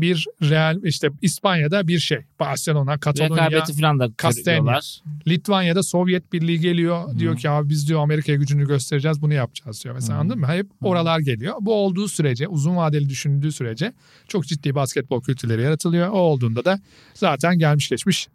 [0.00, 2.18] Bir Real işte İspanya'da bir şey.
[2.40, 5.00] Barcelona, Katalonya, Rekabeti falan da kırıyorlar.
[5.28, 7.08] Litvanya'da Sovyet Birliği geliyor.
[7.08, 7.18] Hı.
[7.18, 9.94] Diyor ki abi biz diyor Amerika'ya gücünü göstereceğiz bunu yapacağız diyor.
[9.94, 10.20] Mesela Hı.
[10.20, 10.46] anladın mı?
[10.46, 11.54] Hep oralar geliyor.
[11.60, 13.92] Bu olduğu sürece uzun vadeli düşünüldüğü sürece
[14.28, 16.08] çok ciddi basketbol kültürleri yaratılıyor.
[16.08, 16.80] O olduğunda da
[17.14, 18.28] zaten gelmiş geçmiş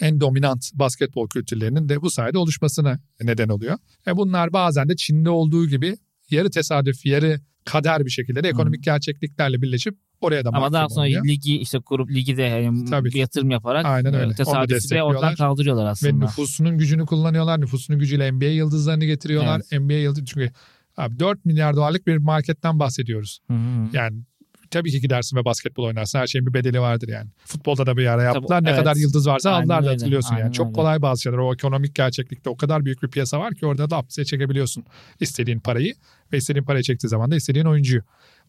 [0.00, 3.78] en dominant basketbol kültürlerinin de bu sayede oluşmasına neden oluyor.
[4.06, 5.96] E bunlar bazen de Çin'de olduğu gibi
[6.30, 11.06] yarı tesadüf yarı kader bir şekilde de ekonomik gerçekliklerle birleşip oraya da Ama daha sonra
[11.06, 11.24] oluyor.
[11.24, 14.32] ligi işte kurup ligi de yani Tabii bir yatırım yaparak Aynen öyle.
[14.32, 16.24] e, tesadüfi de oradan kaldırıyorlar Ve aslında.
[16.24, 17.60] nüfusunun gücünü kullanıyorlar.
[17.60, 19.60] Nüfusunun gücüyle NBA yıldızlarını getiriyorlar.
[19.72, 20.50] NBA yıldız çünkü
[20.96, 23.38] abi 4 milyar dolarlık bir marketten bahsediyoruz.
[23.50, 23.88] Hı hı.
[23.92, 24.22] Yani
[24.70, 26.18] tabii ki gidersin ve basketbol oynarsın.
[26.18, 27.30] Her şeyin bir bedeli vardır yani.
[27.44, 28.64] Futbolda da bir ara yaptılar.
[28.64, 28.78] ne evet.
[28.78, 30.52] kadar yıldız varsa Aynen aldılar da hatırlıyorsun Aynen yani.
[30.52, 30.74] Çok öyle.
[30.74, 31.38] kolay bazı şeyler.
[31.38, 34.84] O ekonomik gerçeklikte o kadar büyük bir piyasa var ki orada da hapse çekebiliyorsun
[35.20, 35.94] istediğin parayı.
[36.32, 38.02] Ve istediğin parayı çektiği zaman da istediğin oyuncuyu.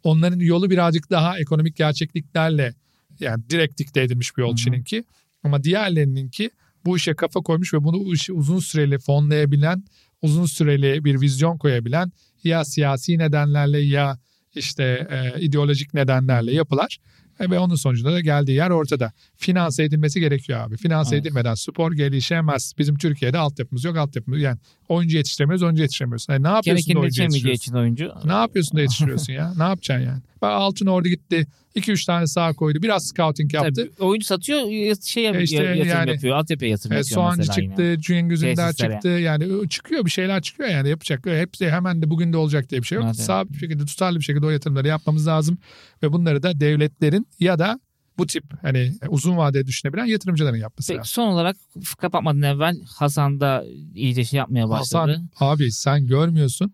[0.03, 2.73] Onların yolu birazcık daha ekonomik gerçekliklerle
[3.19, 4.55] yani direkt dikte edilmiş bir yol.
[4.55, 5.03] Çin'inki.
[5.43, 6.49] Ama diğerlerininki
[6.85, 7.97] bu işe kafa koymuş ve bunu
[8.31, 9.83] uzun süreli fonlayabilen,
[10.21, 12.11] uzun süreli bir vizyon koyabilen
[12.43, 14.19] ya siyasi nedenlerle ya
[14.55, 16.97] işte e, ideolojik nedenlerle yapılar.
[17.39, 19.11] E, ve onun sonucunda da geldiği yer ortada.
[19.37, 20.77] Finanse edilmesi gerekiyor abi.
[20.77, 21.25] Finanse Evet.
[21.25, 22.73] edilmeden spor gelişemez.
[22.77, 24.41] Bizim Türkiye'de altyapımız yok altyapımız.
[24.41, 24.57] Yani
[24.91, 26.25] oyuncu yetiştiremiyoruz oyuncu yetiştiremiyoruz.
[26.29, 27.61] E, ne yapıyorsun da Gerekeni oyuncu yetiştiriyorsun?
[27.63, 28.11] için oyuncu.
[28.25, 29.53] Ne yapıyorsun da yetiştiriyorsun ya?
[29.57, 30.21] Ne yapacaksın yani?
[30.41, 31.47] Bak Altın Ordu gitti.
[31.75, 32.81] 2-3 tane sağ koydu.
[32.81, 33.73] Biraz scouting yaptı.
[33.75, 34.59] Tabii, oyuncu satıyor
[35.03, 36.37] şey E işte yatırım yani- yapıyor.
[36.37, 38.01] Altyapıya yatırım E, yapıyor Soğancı çıktı, yine.
[38.01, 39.07] Cengiz Ünder çıktı.
[39.07, 41.25] Yani çıkıyor bir şeyler çıkıyor yani yapacak.
[41.25, 43.05] Hepsi hemen de bugün de olacak diye bir şey yok.
[43.05, 43.15] Evet.
[43.15, 45.57] Sabit bir şekilde tutarlı bir şekilde o yatırımları yapmamız lazım.
[46.03, 47.79] Ve bunları da devletlerin ya da
[48.17, 51.09] bu tip hani uzun vadede düşünebilen yatırımcıların yapması Peki, lazım.
[51.09, 51.57] son olarak
[51.97, 55.21] kapatmadan evvel Hasan da iyice şey yapmaya başladı.
[55.33, 56.73] Hasan abi sen görmüyorsun.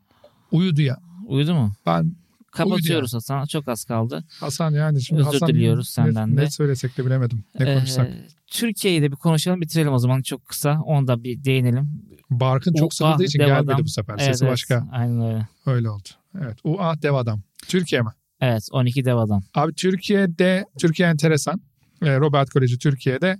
[0.52, 0.98] Uyudu ya.
[1.28, 1.74] Uyudu mu?
[1.86, 2.16] Ben
[2.52, 3.46] Kapatıyoruz Hasan.
[3.46, 4.24] Çok az kaldı.
[4.40, 6.42] Hasan yani şimdi Özür Hasan diliyoruz senden ne, de.
[6.42, 7.44] Ne söylesek de bilemedim.
[7.60, 8.10] Ne Ee, konuşsak.
[8.48, 10.82] Türkiye'yi de bir konuşalım bitirelim o zaman çok kısa.
[10.82, 12.04] Onu da bir değinelim.
[12.30, 13.86] Barkın çok sıkıldığı için dev gelmedi adam.
[13.86, 14.18] bu sefer.
[14.18, 14.54] Sesi evet.
[14.54, 14.88] başka.
[14.92, 15.48] Aynen öyle.
[15.66, 16.08] Öyle oldu.
[16.42, 16.58] Evet.
[16.64, 17.42] UA dev adam.
[17.68, 18.10] Türkiye mi?
[18.42, 19.44] Evet 12 dev adam.
[19.56, 21.62] Abi Türkiye'de, Türkiye enteresan.
[22.02, 23.38] Ee, Robert Koleji Türkiye'de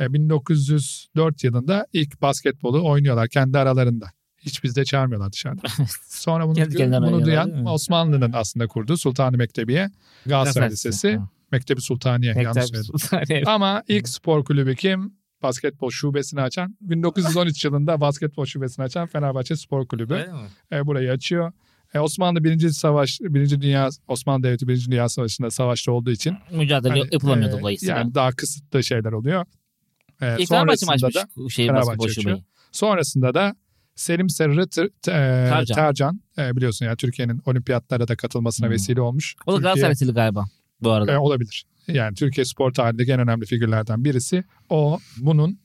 [0.00, 4.06] e, 1904 yılında ilk basketbolu oynuyorlar kendi aralarında.
[4.38, 5.62] Hiç bizde çağırmıyorlar dışarıda.
[6.08, 7.66] Sonra bunu, Kendi bunu duyan?
[7.66, 9.90] Osmanlı'nın aslında kurduğu Sultanı Mektebiye,
[10.26, 10.70] Galatasaray.
[10.70, 11.28] Lisesi, Ha.
[11.52, 12.98] Mektebi Sultaniye yanlış Mektep söyledim.
[12.98, 13.42] Sultaniye.
[13.46, 15.20] Ama ilk spor kulübü kim?
[15.42, 20.26] Basketbol şubesini açan 1913 yılında basketbol şubesini açan Fenerbahçe Spor Kulübü.
[20.72, 21.52] E, burayı açıyor.
[21.94, 26.90] E, Osmanlı birinci savaş, birinci dünya Osmanlı Devleti birinci dünya savaşında savaşta olduğu için Mücadele
[26.90, 27.98] hani, yapılamıyor e, dolayısıyla.
[27.98, 29.46] Yani daha kısıtlı şeyler oluyor.
[30.20, 33.54] E, mi sonrasında açmış da şey Fenerbahçe sonrasında da
[33.94, 35.74] Selim Sarı e, Tercan.
[35.74, 38.72] Tercan e, biliyorsun ya Türkiye'nin olimpiyatlara da katılmasına Hmm.
[38.74, 39.36] vesile olmuş.
[39.46, 40.44] O da Galatasaraylı galiba
[40.80, 41.12] bu arada.
[41.12, 41.64] e, olabilir.
[41.88, 44.44] Yani Türkiye spor tarihindeki en önemli figürlerden birisi.
[44.70, 45.58] O bunun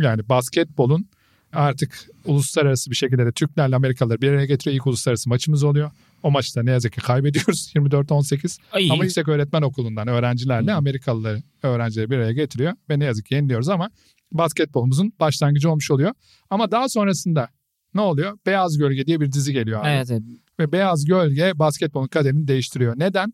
[0.00, 1.08] yani basketbolun
[1.52, 4.76] artık uluslararası bir şekilde de Türklerle Amerikalıları bir araya getiriyor.
[4.76, 5.90] İlk uluslararası maçımız oluyor.
[6.22, 8.58] O maçta ne yazık ki kaybediyoruz 24-18.
[8.72, 10.76] Ay, Ama yüksek öğretmen okulundan öğrencilerle Hı.
[10.76, 12.72] Amerikalıları öğrencileri bir araya getiriyor.
[12.90, 13.90] Ve ne yazık ki yeniliyoruz ama
[14.32, 16.14] basketbolumuzun başlangıcı olmuş oluyor.
[16.50, 17.48] Ama daha sonrasında
[17.94, 18.38] ne oluyor?
[18.46, 19.88] Beyaz Gölge diye bir dizi geliyor abi.
[19.88, 20.22] Evet, evet.
[20.60, 22.94] Ve Beyaz Gölge basketbolun kaderini değiştiriyor.
[22.98, 23.32] Neden?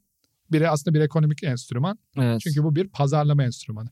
[0.52, 1.98] Biri aslında bir ekonomik enstrüman.
[2.16, 2.40] evet.
[2.40, 3.88] Çünkü bu bir pazarlama enstrümanı.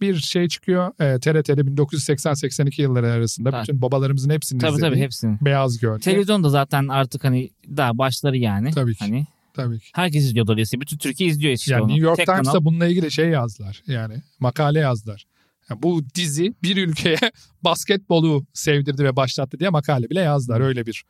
[0.00, 3.62] Bir şey çıkıyor e, TRT'de 1980-82 yılları arasında Evet.
[3.62, 5.38] bütün babalarımızın hepsini tabii izlediği tabii hepsini.
[5.40, 6.00] Beyaz Gölge.
[6.00, 8.70] Televizyon da zaten artık hani daha başları yani.
[8.70, 9.04] Tabii ki.
[9.04, 9.86] Hani Tabii ki.
[9.94, 10.80] herkes izliyor dolayısıyla.
[10.80, 11.88] Bütün Türkiye izliyor işte Yani onu.
[11.92, 12.64] New York Tek Times'ta kanal.
[12.64, 13.82] bununla ilgili şey yazdılar.
[13.86, 15.24] Yani makale yazdılar.
[15.70, 17.18] Yani bu dizi bir ülkeye
[17.64, 20.60] basketbolu sevdirdi ve başlattı diye makale bile yazdılar.
[20.60, 21.04] Öyle bir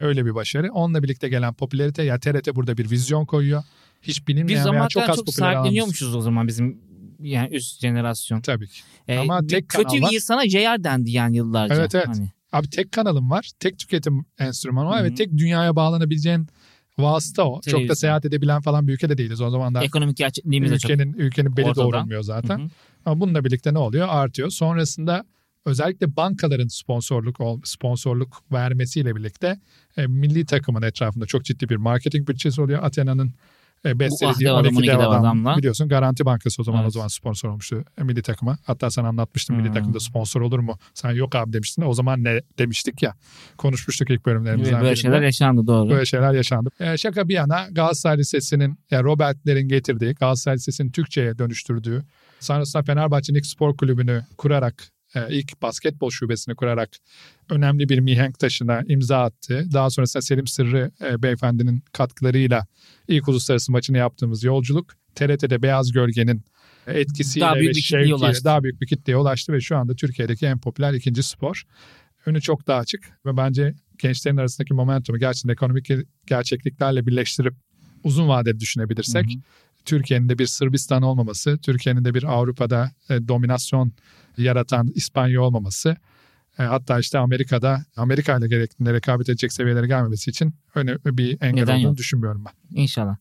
[0.00, 0.72] öyle bir başarı.
[0.72, 3.62] Onunla birlikte gelen popülarite ya TRT burada bir vizyon koyuyor.
[4.02, 6.78] Hiç bilinmeyen veya çok çok, az popüler alan- sahipleniyormuşuz o zaman bizim
[7.22, 8.40] yani üst jenerasyon.
[8.40, 8.80] Tabii ki.
[9.08, 10.10] Ee, Ama tek kötü kanal var.
[10.10, 11.74] bir insana JR dendi yani yıllarca.
[11.74, 12.08] Evet, evet.
[12.08, 12.30] Hani.
[12.52, 13.50] Abi tek kanalım var.
[13.60, 16.46] Tek tüketim enstrümanı var Hı ve tek dünyaya bağlanabileceğin
[16.98, 17.54] vasıta o.
[17.54, 17.94] Çok da Televizyon.
[17.94, 19.40] seyahat edebilen falan bir ülke de değiliz.
[19.40, 20.90] O zamanlar Ekonomik gerçekliğimiz de çok.
[20.90, 21.84] ülkenin, ülkenin beli ortada.
[21.84, 22.58] doğrulmuyor zaten.
[22.58, 22.68] Hı hı.
[23.04, 24.08] Ama bununla birlikte ne oluyor?
[24.10, 24.50] Artıyor.
[24.50, 25.24] Sonrasında
[25.64, 29.60] özellikle bankaların sponsorluk sponsorluk vermesiyle birlikte
[29.96, 32.82] e, milli takımın etrafında çok ciddi bir marketing bütçesi oluyor.
[32.82, 33.34] Athena'nın
[33.86, 35.20] E, Best Bu ah dev adam, 12 dev dev adam.
[35.24, 35.56] adamla.
[35.56, 36.92] Biliyorsun Garanti Bankası o zaman o Evet.
[36.92, 38.58] zaman sponsor olmuştu milli takıma.
[38.64, 39.74] Hatta sen anlatmıştın milli Hmm.
[39.74, 40.78] takımda sponsor olur mu?
[40.94, 41.82] Sen yok abi demiştin.
[41.82, 43.14] O zaman ne demiştik ya.
[43.56, 44.96] Konuşmuştuk ilk bölümlerimizden Böyle birinde.
[44.96, 45.90] şeyler yaşandı doğru.
[45.90, 46.70] Böyle şeyler yaşandı.
[46.80, 52.02] E, şaka bir yana Galatasaray Lisesi'nin yani Robert'lerin getirdiği, Galatasaray Lisesi'nin Türkçe'ye dönüştürdüğü,
[52.40, 54.88] sonrasında Fenerbahçe'nin ilk spor kulübünü kurarak,
[55.30, 56.90] ilk basketbol şubesini kurarak
[57.50, 59.64] önemli bir mihenk taşına imza attı.
[59.72, 62.66] Daha sonrasında Selim Sırrı e, beyefendinin katkılarıyla
[63.08, 66.44] ilk uluslararası maçını yaptığımız yolculuk TRT'de Beyaz Gölge'nin
[66.86, 68.44] etkisiyle Daha büyük ve şevkiyle ulaştı.
[68.44, 71.62] daha büyük bir kitleye ulaştı ve şu anda Türkiye'deki en popüler ikinci spor.
[72.26, 75.90] Önü çok daha açık ve bence gençlerin arasındaki momentumu gerçekten ekonomik
[76.26, 77.54] gerçekliklerle birleştirip
[78.04, 79.40] uzun vadeli düşünebilirsek Hı hı.
[79.84, 83.92] Türkiye'nin de bir Sırbistan olmaması, Türkiye'nin de bir Avrupa'da e, dominasyon
[84.38, 85.96] yaratan İspanya olmaması,
[86.58, 91.62] e, hatta işte Amerika'da Amerika ile gerektiğinde rekabet edecek seviyelere gelmemesi için önemli bir engel
[91.62, 91.96] Neden olduğunu yok?
[91.96, 92.80] düşünmüyorum ben.
[92.82, 93.16] İnşallah.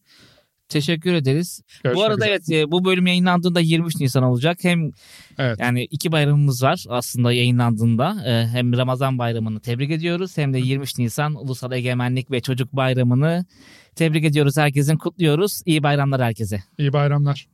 [0.69, 1.61] Teşekkür ederiz.
[1.83, 2.29] Görüşmek bu arada üzere.
[2.29, 4.57] evet e, bu bölüm yayınlandığında 23 Nisan olacak.
[4.61, 4.91] Hem
[5.37, 5.59] Evet.
[5.59, 8.23] yani iki bayramımız var aslında yayınlandığında.
[8.25, 13.45] E, Hem Ramazan bayramını tebrik ediyoruz hem de 23 Nisan Ulusal Egemenlik ve Çocuk Bayramını
[13.95, 14.57] tebrik ediyoruz.
[14.57, 15.61] Herkesin kutluyoruz.
[15.65, 16.63] İyi bayramlar herkese.
[16.77, 17.47] İyi bayramlar.